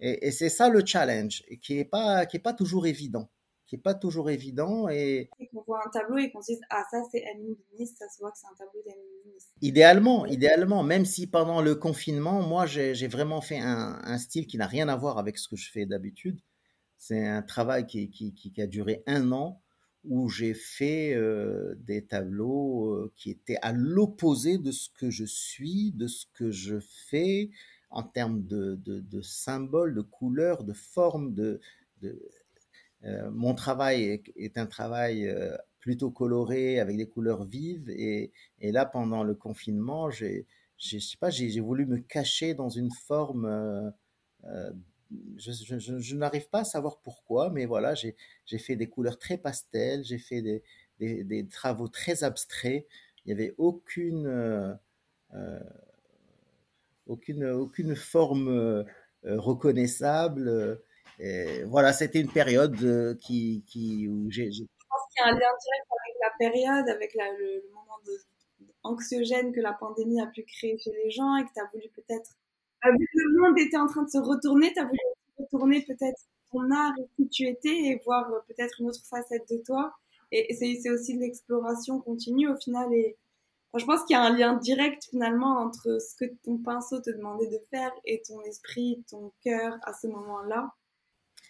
Et, 0.00 0.28
et 0.28 0.30
c'est 0.30 0.48
ça 0.48 0.70
le 0.70 0.84
challenge, 0.84 1.42
qui 1.60 1.78
est 1.78 1.84
pas 1.84 2.24
qui 2.24 2.38
est 2.38 2.40
pas 2.40 2.54
toujours 2.54 2.86
évident 2.86 3.30
qui 3.68 3.76
n'est 3.76 3.82
pas 3.82 3.94
toujours 3.94 4.30
évident. 4.30 4.88
Et 4.88 5.28
qu'on 5.52 5.62
voit 5.62 5.86
un 5.86 5.90
tableau 5.90 6.16
et 6.16 6.30
qu'on 6.30 6.40
se 6.40 6.52
dise 6.52 6.60
Ah, 6.70 6.82
ça 6.90 7.02
c'est 7.12 7.22
Annie 7.26 7.58
ça 7.86 8.08
se 8.08 8.18
voit 8.18 8.32
que 8.32 8.38
c'est 8.38 8.46
un 8.46 8.56
tableau 8.56 8.82
d'Annie 8.84 9.38
Idéalement, 9.60 10.26
idéalement, 10.26 10.82
même 10.82 11.04
si 11.04 11.26
pendant 11.26 11.60
le 11.60 11.74
confinement, 11.74 12.42
moi 12.42 12.66
j'ai 12.66 13.06
vraiment 13.06 13.40
fait 13.40 13.58
un, 13.58 14.00
un, 14.02 14.18
style 14.18 14.46
qui 14.46 14.56
n'a 14.56 14.66
rien 14.66 14.88
à 14.88 14.96
voir 14.96 15.18
avec 15.18 15.38
ce 15.38 15.48
que 15.48 15.56
je 15.56 15.70
fais 15.70 15.86
d'habitude. 15.86 16.40
C'est 16.96 17.24
un 17.26 17.42
travail 17.42 17.86
qui, 17.86 18.10
qui, 18.10 18.34
qui, 18.34 18.60
a 18.60 18.66
duré 18.66 19.04
un 19.06 19.30
an 19.30 19.62
où 20.02 20.28
j'ai 20.28 20.54
fait 20.54 21.14
euh, 21.14 21.74
des 21.78 22.04
tableaux 22.04 22.94
euh, 22.94 23.12
qui 23.16 23.30
étaient 23.30 23.58
à 23.62 23.72
l'opposé 23.72 24.58
de 24.58 24.72
ce 24.72 24.88
que 24.88 25.10
je 25.10 25.24
suis, 25.24 25.92
de 25.92 26.08
ce 26.08 26.26
que 26.34 26.50
je 26.50 26.78
fais 26.80 27.50
en 27.90 28.02
termes 28.02 28.44
de, 28.44 28.76
de, 28.76 29.00
de 29.00 29.20
symboles, 29.20 29.94
de 29.94 30.02
couleurs, 30.02 30.64
de 30.64 30.72
formes. 30.72 31.34
De, 31.34 31.60
de 32.00 32.18
mon 33.30 33.54
travail 33.54 34.20
est, 34.36 34.58
un 34.58 34.66
travail 34.66 35.28
euh, 35.28 35.56
plutôt 35.80 36.10
coloré 36.10 36.80
avec 36.80 36.96
des 36.96 37.06
couleurs 37.08 37.44
vives 37.44 37.88
et, 37.90 38.32
là 38.60 38.84
pendant 38.86 39.22
le 39.22 39.34
confinement, 39.34 40.10
j'ai, 40.10 40.46
je 40.78 40.98
sais 40.98 41.16
pas, 41.18 41.30
j'ai 41.30 41.60
voulu 41.60 41.86
me 41.86 41.98
cacher 41.98 42.54
dans 42.54 42.68
une 42.68 42.90
forme. 42.90 43.46
euh, 43.46 43.90
euh, 44.44 44.70
je, 45.36 46.14
n'arrive 46.16 46.48
pas 46.50 46.60
à 46.60 46.64
savoir 46.64 46.98
pourquoi, 47.00 47.50
mais 47.50 47.66
voilà, 47.66 47.94
j'ai 47.94 48.14
fait 48.58 48.76
des 48.76 48.88
couleurs 48.88 49.18
très 49.18 49.38
pastel, 49.38 50.04
j'ai 50.04 50.18
fait 50.18 50.42
des, 51.00 51.48
travaux 51.48 51.88
très 51.88 52.24
abstraits. 52.24 52.86
Il 53.24 53.28
n'y 53.28 53.40
avait 53.40 53.54
aucune, 53.58 54.26
euh, 54.26 54.74
euh, 55.34 55.60
aucune, 57.06 57.44
aucune 57.46 57.94
forme 57.96 58.48
euh, 58.48 58.84
euh, 59.24 59.40
reconnaissable. 59.40 60.80
Et 61.18 61.64
voilà, 61.64 61.92
c'était 61.92 62.20
une 62.20 62.30
période 62.30 62.76
euh, 62.82 63.14
qui, 63.16 63.64
qui, 63.66 64.08
où 64.08 64.30
j'ai, 64.30 64.52
Je 64.52 64.62
pense 64.62 65.02
qu'il 65.10 65.20
y 65.20 65.24
a 65.24 65.28
un 65.28 65.32
lien 65.32 65.38
direct 65.38 65.86
avec 65.90 66.16
la 66.20 66.30
période, 66.38 66.88
avec 66.88 67.14
le, 67.14 67.68
moment 67.72 67.98
anxiogène 68.84 69.52
que 69.52 69.60
la 69.60 69.72
pandémie 69.72 70.20
a 70.20 70.26
pu 70.26 70.44
créer 70.44 70.78
chez 70.78 70.92
les 70.92 71.10
gens 71.10 71.36
et 71.36 71.44
que 71.44 71.52
tu 71.52 71.60
as 71.60 71.68
voulu 71.72 71.88
peut-être, 71.94 72.30
euh, 72.86 72.90
vu 72.92 73.06
que 73.06 73.18
le 73.18 73.40
monde 73.40 73.58
était 73.58 73.76
en 73.76 73.86
train 73.86 74.04
de 74.04 74.08
se 74.08 74.18
retourner, 74.18 74.72
tu 74.72 74.80
as 74.80 74.84
voulu 74.84 74.98
retourner 75.38 75.84
peut-être 75.84 76.20
ton 76.52 76.70
art 76.70 76.94
et 76.98 77.08
qui 77.16 77.28
tu 77.28 77.46
étais 77.46 77.68
et 77.68 78.00
voir 78.04 78.32
euh, 78.32 78.38
peut-être 78.46 78.80
une 78.80 78.88
autre 78.88 79.04
facette 79.04 79.48
de 79.50 79.58
toi. 79.66 79.92
Et, 80.30 80.54
c'est 80.54 80.90
aussi 80.90 81.16
l'exploration 81.16 82.00
continue 82.00 82.48
au 82.48 82.56
final. 82.56 82.92
Et 82.94 83.16
je 83.74 83.84
pense 83.84 84.04
qu'il 84.04 84.14
y 84.14 84.18
a 84.18 84.22
un 84.22 84.36
lien 84.36 84.54
direct 84.54 85.04
finalement 85.10 85.58
entre 85.58 85.98
ce 86.00 86.14
que 86.16 86.30
ton 86.44 86.58
pinceau 86.58 87.00
te 87.00 87.10
demandait 87.10 87.48
de 87.48 87.58
faire 87.70 87.92
et 88.04 88.22
ton 88.26 88.40
esprit, 88.42 89.04
ton 89.10 89.32
cœur 89.42 89.76
à 89.82 89.92
ce 89.92 90.06
moment-là. 90.06 90.70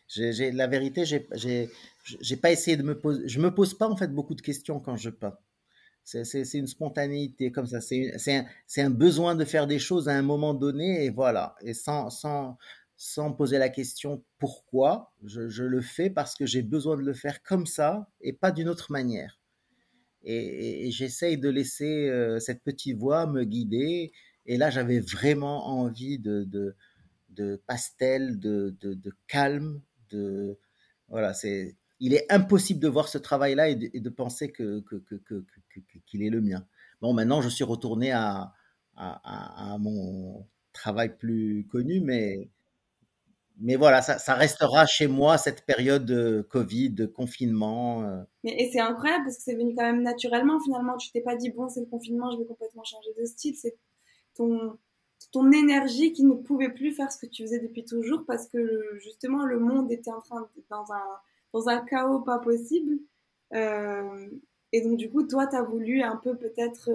J'ai- 0.09 0.53
la 0.53 0.67
vérité, 0.67 1.05
j'ai, 1.05 1.29
j'ai, 1.35 1.71
j'ai 2.05 2.37
pas 2.37 2.51
essayé 2.53 2.77
de 2.77 2.83
me 2.83 2.99
poser, 2.99 3.29
je 3.29 3.41
me 3.41 3.55
pose 3.55 3.75
pas 3.75 3.89
en 3.89 3.97
fait 3.97 4.09
beaucoup 4.09 4.35
de 4.35 4.41
questions 4.43 4.81
quand 4.81 4.97
je 4.97 5.11
peins. 5.11 5.37
C'est 6.05 6.25
c'est- 6.25 6.59
une 6.59 6.67
spontanéité 6.67 7.53
comme 7.53 7.67
ça. 7.67 7.81
C'est 7.81 8.13
un, 8.29 8.47
un 8.79 8.91
besoin 8.91 9.35
de 9.35 9.45
faire 9.45 9.67
des 9.67 9.79
choses 9.79 10.09
à 10.09 10.13
un 10.17 10.23
moment 10.23 10.55
donné 10.55 11.05
et 11.05 11.11
voilà. 11.11 11.55
Et 11.63 11.75
sans, 11.75 12.11
sans, 12.11 12.59
sans 12.97 13.33
poser 13.33 13.59
la 13.59 13.69
question 13.69 14.25
pourquoi, 14.39 15.13
je, 15.25 15.49
je 15.49 15.65
le 15.65 15.81
fais 15.83 16.11
parce 16.11 16.35
que 16.35 16.47
j'ai 16.47 16.63
besoin 16.63 16.97
de 16.97 17.03
le 17.03 17.13
faire 17.15 17.43
comme 17.43 17.67
ça 17.67 18.09
et 18.23 18.33
pas 18.33 18.53
d'une 18.53 18.69
autre 18.71 18.91
manière. 18.93 19.39
Et, 20.23 20.35
et- 20.37 20.87
et 20.89 20.91
j'essaye 20.91 21.39
de 21.39 21.49
laisser 21.49 22.09
euh, 22.09 22.39
cette 22.41 22.63
petite 22.65 22.99
voix 22.99 23.27
me 23.27 23.45
guider. 23.45 24.13
Et 24.47 24.57
là, 24.57 24.71
j'avais 24.71 25.01
vraiment 25.01 25.69
envie 25.69 26.19
de, 26.19 26.45
de, 26.45 26.75
de 27.31 27.63
pastel, 27.67 28.39
de, 28.41 28.77
de 28.81 29.13
calme, 29.29 29.81
voilà, 31.09 31.35
c'est 31.35 31.77
il 32.01 32.15
est 32.15 32.31
impossible 32.31 32.81
de 32.81 32.89
voir 32.89 33.09
ce 33.09 33.19
travail-là 33.19 33.69
et 33.71 33.75
de, 33.75 34.09
penser 34.09 34.53
que, 34.53 34.81
que, 34.81 34.97
que, 34.97 35.45
qu'il 36.07 36.23
est 36.23 36.31
le 36.31 36.41
mien. 36.41 36.65
Bon, 37.01 37.13
maintenant, 37.13 37.43
je 37.43 37.49
suis 37.49 37.65
retourné 37.65 38.13
à, 38.13 38.53
à, 38.97 39.77
mon 39.81 40.47
travail 40.73 41.17
plus 41.17 41.67
connu, 41.71 42.01
mais, 42.01 42.51
mais 43.59 43.77
voilà, 43.77 44.03
ça, 44.03 44.35
restera 44.35 44.87
chez 44.87 45.09
moi 45.09 45.39
cette 45.39 45.67
période 45.67 46.05
de 46.05 46.47
Covid, 46.51 46.91
de 46.91 47.07
confinement. 47.07 48.05
euh. 48.05 48.23
Et 48.45 48.71
c'est 48.73 48.81
incroyable 48.81 49.25
parce 49.25 49.39
que 49.39 49.43
c'est 49.43 49.57
venu 49.57 49.75
quand 49.75 49.85
même 49.85 50.03
naturellement 50.03 50.61
finalement. 50.61 50.97
Tu 50.97 51.11
t'es 51.11 51.21
pas 51.21 51.37
dit, 51.37 51.51
bon, 51.51 51.69
c'est 51.69 51.81
le 51.81 51.87
confinement, 51.87 52.31
je 52.31 52.39
vais 52.39 52.47
complètement 52.47 52.85
changer 52.85 53.11
de 53.19 53.25
style. 53.25 53.57
C'est 53.57 53.77
ton, 54.37 54.79
ton 55.33 55.53
énergie 55.53 56.13
qui 56.13 56.25
ne 56.25 56.35
pouvait 56.35 56.71
plus 56.71 56.93
faire 56.93 57.13
ce 57.13 57.19
que 57.19 57.27
tu 57.27 57.43
faisais 57.43 57.59
depuis 57.59 57.85
toujours 57.85 58.25
parce 58.27 58.47
que 58.49 58.99
justement 58.99 59.45
le 59.45 59.59
monde 59.59 59.91
était 59.93 60.11
en 60.11 60.21
train 60.21 60.41
de, 60.41 60.63
dans 60.71 60.91
un, 60.93 61.19
dans 61.53 61.69
un 61.69 61.81
chaos 61.85 62.21
pas 62.21 62.39
possible. 62.39 62.99
Euh, 63.55 64.29
et 64.73 64.83
donc 64.83 64.97
du 64.97 65.11
coup, 65.11 65.23
toi, 65.25 65.47
tu 65.47 65.57
as 65.57 65.63
voulu 65.63 66.03
un 66.03 66.17
peu 66.17 66.37
peut-être... 66.37 66.91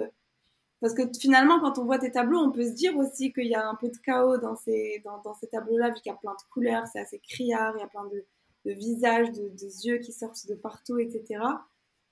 Parce 0.80 0.94
que 0.94 1.02
finalement, 1.18 1.60
quand 1.60 1.78
on 1.78 1.84
voit 1.84 1.98
tes 1.98 2.10
tableaux, 2.10 2.40
on 2.40 2.50
peut 2.50 2.64
se 2.64 2.72
dire 2.72 2.96
aussi 2.96 3.32
qu'il 3.32 3.46
y 3.46 3.54
a 3.54 3.66
un 3.66 3.74
peu 3.74 3.88
de 3.88 3.96
chaos 4.04 4.36
dans 4.36 4.56
ces, 4.56 5.00
dans, 5.04 5.20
dans 5.22 5.34
ces 5.34 5.46
tableaux-là, 5.46 5.88
vu 5.88 5.94
qu'il 5.96 6.12
y 6.12 6.14
a 6.14 6.18
plein 6.18 6.32
de 6.32 6.52
couleurs, 6.52 6.86
c'est 6.92 7.00
assez 7.00 7.18
criard, 7.20 7.74
il 7.76 7.80
y 7.80 7.82
a 7.82 7.86
plein 7.86 8.04
de, 8.04 8.24
visages, 8.72 9.32
de, 9.32 9.86
yeux 9.86 9.98
qui 9.98 10.12
sortent 10.12 10.46
de 10.46 10.54
partout, 10.54 10.98
etc. 10.98 11.40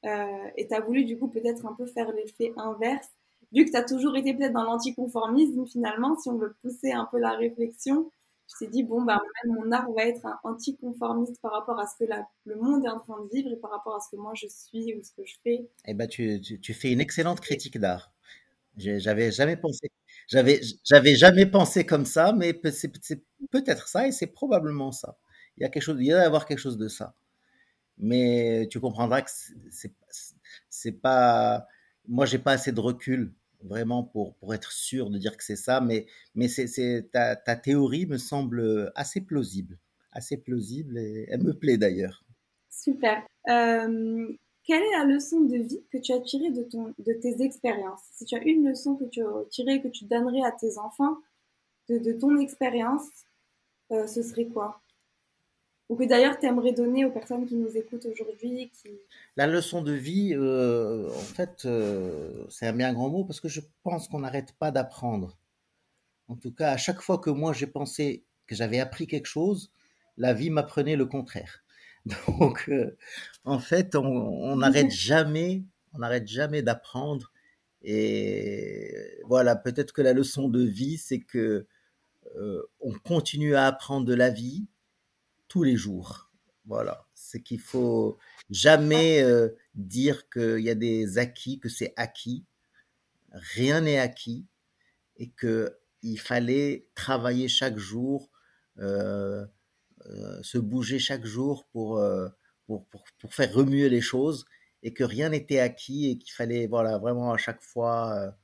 Euh, 0.04 0.50
et 0.56 0.68
tu 0.68 0.74
as 0.74 0.80
voulu 0.80 1.04
du 1.04 1.18
coup 1.18 1.28
peut-être 1.28 1.66
un 1.66 1.74
peu 1.74 1.86
faire 1.86 2.12
l'effet 2.12 2.52
inverse, 2.56 3.10
vu 3.52 3.64
que 3.64 3.70
tu 3.70 3.76
as 3.76 3.84
toujours 3.84 4.16
été 4.16 4.34
peut-être 4.34 4.52
dans 4.52 4.64
l'anticonformisme 4.64 5.66
finalement, 5.66 6.16
si 6.18 6.28
on 6.28 6.36
veut 6.36 6.54
pousser 6.62 6.92
un 6.92 7.06
peu 7.10 7.18
la 7.18 7.32
réflexion, 7.32 8.10
tu 8.48 8.64
t'es 8.64 8.70
dit, 8.70 8.82
bon, 8.82 9.02
bah, 9.02 9.20
mon 9.46 9.70
art 9.72 9.90
va 9.92 10.04
être 10.04 10.26
un 10.26 10.38
anticonformiste 10.44 11.40
par 11.40 11.52
rapport 11.52 11.78
à 11.78 11.86
ce 11.86 12.04
que 12.04 12.10
le 12.44 12.56
monde 12.56 12.84
est 12.84 12.88
en 12.88 13.00
train 13.00 13.22
de 13.22 13.28
vivre 13.32 13.50
et 13.50 13.56
par 13.56 13.70
rapport 13.70 13.96
à 13.96 14.00
ce 14.00 14.14
que 14.14 14.20
moi 14.20 14.32
je 14.34 14.46
suis 14.46 14.94
ou 14.94 15.02
ce 15.02 15.12
que 15.12 15.24
je 15.24 15.34
fais. 15.42 15.68
Eh 15.86 15.94
ben, 15.94 16.06
tu, 16.06 16.40
fais 16.74 16.92
une 16.92 17.00
excellente 17.00 17.40
critique 17.40 17.78
d'art. 17.78 18.12
J'avais 18.76 19.30
jamais 19.30 19.56
pensé, 19.56 19.90
j'avais, 20.28 21.14
jamais 21.14 21.46
pensé 21.46 21.84
comme 21.84 22.06
ça, 22.06 22.32
mais 22.32 22.58
c'est 22.72 22.90
peut-être 23.50 23.86
ça 23.88 24.08
et 24.08 24.12
c'est 24.12 24.28
probablement 24.28 24.92
ça. 24.92 25.18
Il 25.56 25.62
y 25.62 25.66
a 25.66 25.68
quelque 25.68 25.82
chose, 25.82 25.96
il 26.00 26.06
y 26.06 26.12
a 26.12 26.18
d'avoir 26.18 26.46
quelque 26.46 26.58
chose 26.58 26.78
de 26.78 26.88
ça. 26.88 27.14
Mais 27.98 28.66
tu 28.70 28.80
comprendras 28.80 29.22
que 29.22 29.30
c'est 29.70 29.92
c'est 30.70 30.92
pas, 30.92 31.66
moi 32.08 32.26
j'ai 32.26 32.38
pas 32.38 32.52
assez 32.52 32.72
de 32.72 32.80
recul 32.80 33.32
vraiment 33.64 34.02
pour 34.02 34.34
pour 34.36 34.54
être 34.54 34.72
sûr 34.72 35.10
de 35.10 35.18
dire 35.18 35.36
que 35.36 35.44
c'est 35.44 35.56
ça, 35.56 35.80
mais 35.80 36.06
mais 36.34 36.48
c'est 36.48 37.10
ta 37.12 37.36
ta 37.36 37.56
théorie 37.56 38.06
me 38.06 38.18
semble 38.18 38.92
assez 38.94 39.20
plausible, 39.20 39.78
assez 40.12 40.36
plausible 40.36 40.98
et 40.98 41.26
elle 41.30 41.42
me 41.42 41.54
plaît 41.54 41.78
d'ailleurs. 41.78 42.24
Super. 42.70 43.22
Euh, 43.48 44.32
quelle 44.64 44.82
est 44.82 44.98
la 44.98 45.04
leçon 45.04 45.40
de 45.40 45.56
vie 45.56 45.82
que 45.92 45.98
tu 45.98 46.12
as 46.12 46.20
tirée 46.20 46.50
de, 46.50 46.62
ton, 46.62 46.94
de 46.98 47.12
tes 47.12 47.42
expériences? 47.42 48.00
Si 48.12 48.24
tu 48.24 48.36
as 48.36 48.42
une 48.42 48.68
leçon 48.68 48.94
que 48.94 49.04
tu 49.04 49.22
as 49.22 49.44
tirée, 49.50 49.82
que 49.82 49.88
tu 49.88 50.04
donnerais 50.04 50.42
à 50.44 50.52
tes 50.52 50.78
enfants 50.78 51.16
de, 51.88 51.98
de 51.98 52.12
ton 52.12 52.38
expérience, 52.38 53.08
euh, 53.90 54.06
ce 54.06 54.22
serait 54.22 54.46
quoi? 54.46 54.80
Ou 55.92 55.94
que 55.94 56.04
d'ailleurs 56.04 56.38
tu 56.38 56.46
aimerais 56.46 56.72
donner 56.72 57.04
aux 57.04 57.10
personnes 57.10 57.44
qui 57.44 57.54
nous 57.54 57.76
écoutent 57.76 58.06
aujourd'hui 58.06 58.70
qui... 58.70 58.88
La 59.36 59.46
leçon 59.46 59.82
de 59.82 59.92
vie, 59.92 60.32
euh, 60.34 61.10
en 61.10 61.20
fait, 61.20 61.66
euh, 61.66 62.46
c'est 62.48 62.66
un 62.66 62.72
bien 62.72 62.94
grand 62.94 63.10
mot 63.10 63.26
parce 63.26 63.40
que 63.40 63.48
je 63.48 63.60
pense 63.82 64.08
qu'on 64.08 64.20
n'arrête 64.20 64.52
pas 64.52 64.70
d'apprendre. 64.70 65.36
En 66.28 66.36
tout 66.36 66.50
cas, 66.50 66.70
à 66.70 66.78
chaque 66.78 67.02
fois 67.02 67.18
que 67.18 67.28
moi 67.28 67.52
j'ai 67.52 67.66
pensé 67.66 68.24
que 68.46 68.54
j'avais 68.54 68.80
appris 68.80 69.06
quelque 69.06 69.26
chose, 69.26 69.70
la 70.16 70.32
vie 70.32 70.48
m'apprenait 70.48 70.96
le 70.96 71.04
contraire. 71.04 71.62
Donc, 72.06 72.70
euh, 72.70 72.96
en 73.44 73.58
fait, 73.58 73.94
on 73.94 74.56
n'arrête 74.56 74.90
jamais, 74.90 75.62
on 75.92 75.98
n'arrête 75.98 76.26
jamais 76.26 76.62
d'apprendre. 76.62 77.32
Et 77.82 78.96
voilà, 79.26 79.56
peut-être 79.56 79.92
que 79.92 80.00
la 80.00 80.14
leçon 80.14 80.48
de 80.48 80.62
vie, 80.62 80.96
c'est 80.96 81.20
que 81.20 81.66
on 82.80 82.92
continue 83.04 83.56
à 83.56 83.66
apprendre 83.66 84.06
de 84.06 84.14
la 84.14 84.30
vie 84.30 84.64
tous 85.52 85.64
les 85.64 85.76
jours. 85.76 86.30
Voilà, 86.64 87.06
c'est 87.12 87.42
qu'il 87.42 87.60
faut 87.60 88.16
jamais 88.48 89.22
euh, 89.22 89.50
dire 89.74 90.30
qu'il 90.30 90.60
y 90.60 90.70
a 90.70 90.74
des 90.74 91.18
acquis, 91.18 91.60
que 91.60 91.68
c'est 91.68 91.92
acquis. 91.96 92.46
Rien 93.32 93.82
n'est 93.82 93.98
acquis 93.98 94.46
et 95.18 95.28
que 95.28 95.76
il 96.00 96.16
fallait 96.16 96.88
travailler 96.94 97.48
chaque 97.48 97.76
jour, 97.76 98.30
euh, 98.78 99.44
euh, 100.06 100.42
se 100.42 100.56
bouger 100.56 100.98
chaque 100.98 101.26
jour 101.26 101.66
pour, 101.66 102.02
pour, 102.66 103.34
faire 103.34 103.52
remuer 103.52 103.90
les 103.90 104.00
choses 104.00 104.46
et 104.82 104.94
que 104.94 105.04
rien 105.04 105.28
n'était 105.28 105.58
acquis 105.58 106.08
et 106.12 106.18
qu'il 106.18 106.32
fallait 106.32 106.66
voilà, 106.66 106.96
vraiment 106.96 107.30
à 107.30 107.36
chaque 107.36 107.60
fois 107.60 108.34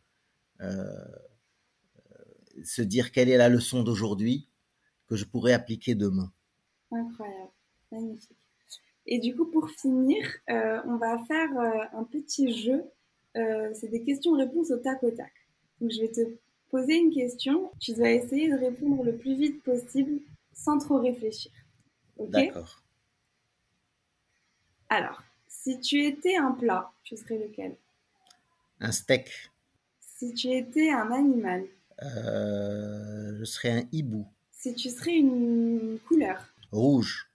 se 2.65 2.83
dire 2.83 3.13
quelle 3.13 3.31
est 3.31 3.39
la 3.39 3.49
leçon 3.49 3.83
d'aujourd'hui 3.83 4.51
que 5.07 5.17
je 5.17 5.25
pourrais 5.25 5.55
appliquer 5.55 5.95
demain. 5.95 6.31
Incroyable, 6.91 7.51
magnifique. 7.93 8.37
Et 9.11 9.19
du 9.19 9.35
coup, 9.35 9.47
pour 9.47 9.71
finir, 9.71 10.23
euh, 10.51 10.81
on 10.85 10.97
va 10.97 11.19
faire 11.25 11.59
euh, 11.59 11.99
un 11.99 12.05
petit 12.05 12.53
jeu. 12.53 12.85
Euh, 13.37 13.71
c'est 13.73 13.89
des 13.89 14.03
questions-réponses 14.03 14.71
au 14.71 14.77
tac 14.77 15.03
au 15.03 15.11
tac. 15.11 15.33
Donc, 15.81 15.91
je 15.91 16.03
vais 16.03 16.13
te 16.13 16.21
poser 16.71 16.97
une 16.97 17.11
question. 17.11 17.73
Tu 17.81 17.95
dois 17.95 18.11
essayer 18.11 18.51
de 18.51 18.59
répondre 18.59 19.03
le 19.03 19.17
plus 19.17 19.35
vite 19.35 19.63
possible 19.63 20.21
sans 20.53 20.79
trop 20.79 20.99
réfléchir. 20.99 21.51
Ok? 22.19 22.31
D'accord. 22.31 22.83
Alors, 24.91 25.23
si 25.47 25.81
tu 25.81 26.05
étais 26.05 26.37
un 26.37 26.53
plat, 26.53 26.93
tu 27.03 27.17
serais 27.17 27.39
lequel? 27.39 27.77
Un 28.81 28.93
steak. 28.93 29.31
Si 30.01 30.35
tu 30.35 30.49
étais 30.49 30.91
un 30.91 31.11
animal, 31.13 31.65
je 32.03 33.45
serais 33.45 33.71
un 33.71 33.89
hibou. 33.91 34.27
si 34.53 34.75
tu 34.75 34.91
serais 34.91 35.15
une 35.15 35.99
couleur, 36.07 36.53
Rouge. 36.71 37.31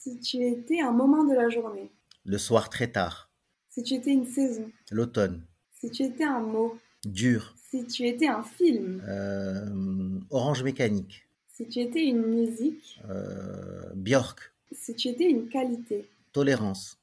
si 0.00 0.20
tu 0.20 0.42
étais 0.44 0.80
un 0.80 0.92
moment 0.92 1.24
de 1.24 1.34
la 1.34 1.48
journée, 1.48 1.90
Le 2.24 2.38
soir 2.38 2.68
très 2.68 2.88
tard. 2.88 3.30
Si 3.70 3.82
tu 3.82 3.94
étais 3.94 4.12
une 4.12 4.26
saison. 4.26 4.70
L'automne. 4.90 5.42
Si 5.80 5.90
tu 5.90 6.02
étais 6.02 6.24
un 6.24 6.40
mot. 6.40 6.78
Dur. 7.04 7.54
Si 7.70 7.84
tu 7.86 8.06
étais 8.06 8.26
un 8.26 8.42
film. 8.42 9.02
Euh, 9.08 10.20
Orange 10.30 10.62
Mécanique. 10.62 11.26
Si 11.48 11.66
tu 11.66 11.80
étais 11.80 12.04
une 12.04 12.26
musique. 12.26 13.00
Euh, 13.08 13.90
Björk. 13.94 14.52
Si 14.72 14.94
tu 14.94 15.08
étais 15.08 15.30
une 15.30 15.48
qualité. 15.48 16.08
Tolérance. 16.32 16.98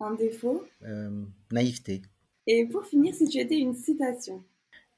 Un 0.00 0.14
défaut. 0.14 0.64
Euh, 0.82 1.24
naïveté. 1.50 2.02
Et 2.46 2.66
pour 2.66 2.84
finir, 2.86 3.14
si 3.14 3.28
tu 3.28 3.38
étais 3.38 3.58
une 3.58 3.74
citation. 3.74 4.44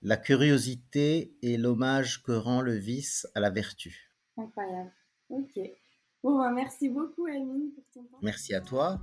La 0.02 0.16
curiosité 0.16 1.32
est 1.42 1.56
l'hommage 1.56 2.22
que 2.22 2.32
rend 2.32 2.60
le 2.60 2.74
vice 2.74 3.26
à 3.34 3.40
la 3.40 3.50
vertu. 3.50 4.12
Incroyable. 4.36 4.92
Ok. 5.30 5.58
Bon, 6.28 6.38
ben, 6.40 6.50
merci 6.50 6.90
beaucoup, 6.90 7.24
Amine, 7.24 7.70
pour 7.74 7.84
ton 7.94 8.02
temps. 8.02 8.18
Merci 8.20 8.54
à 8.54 8.60
toi. 8.60 8.98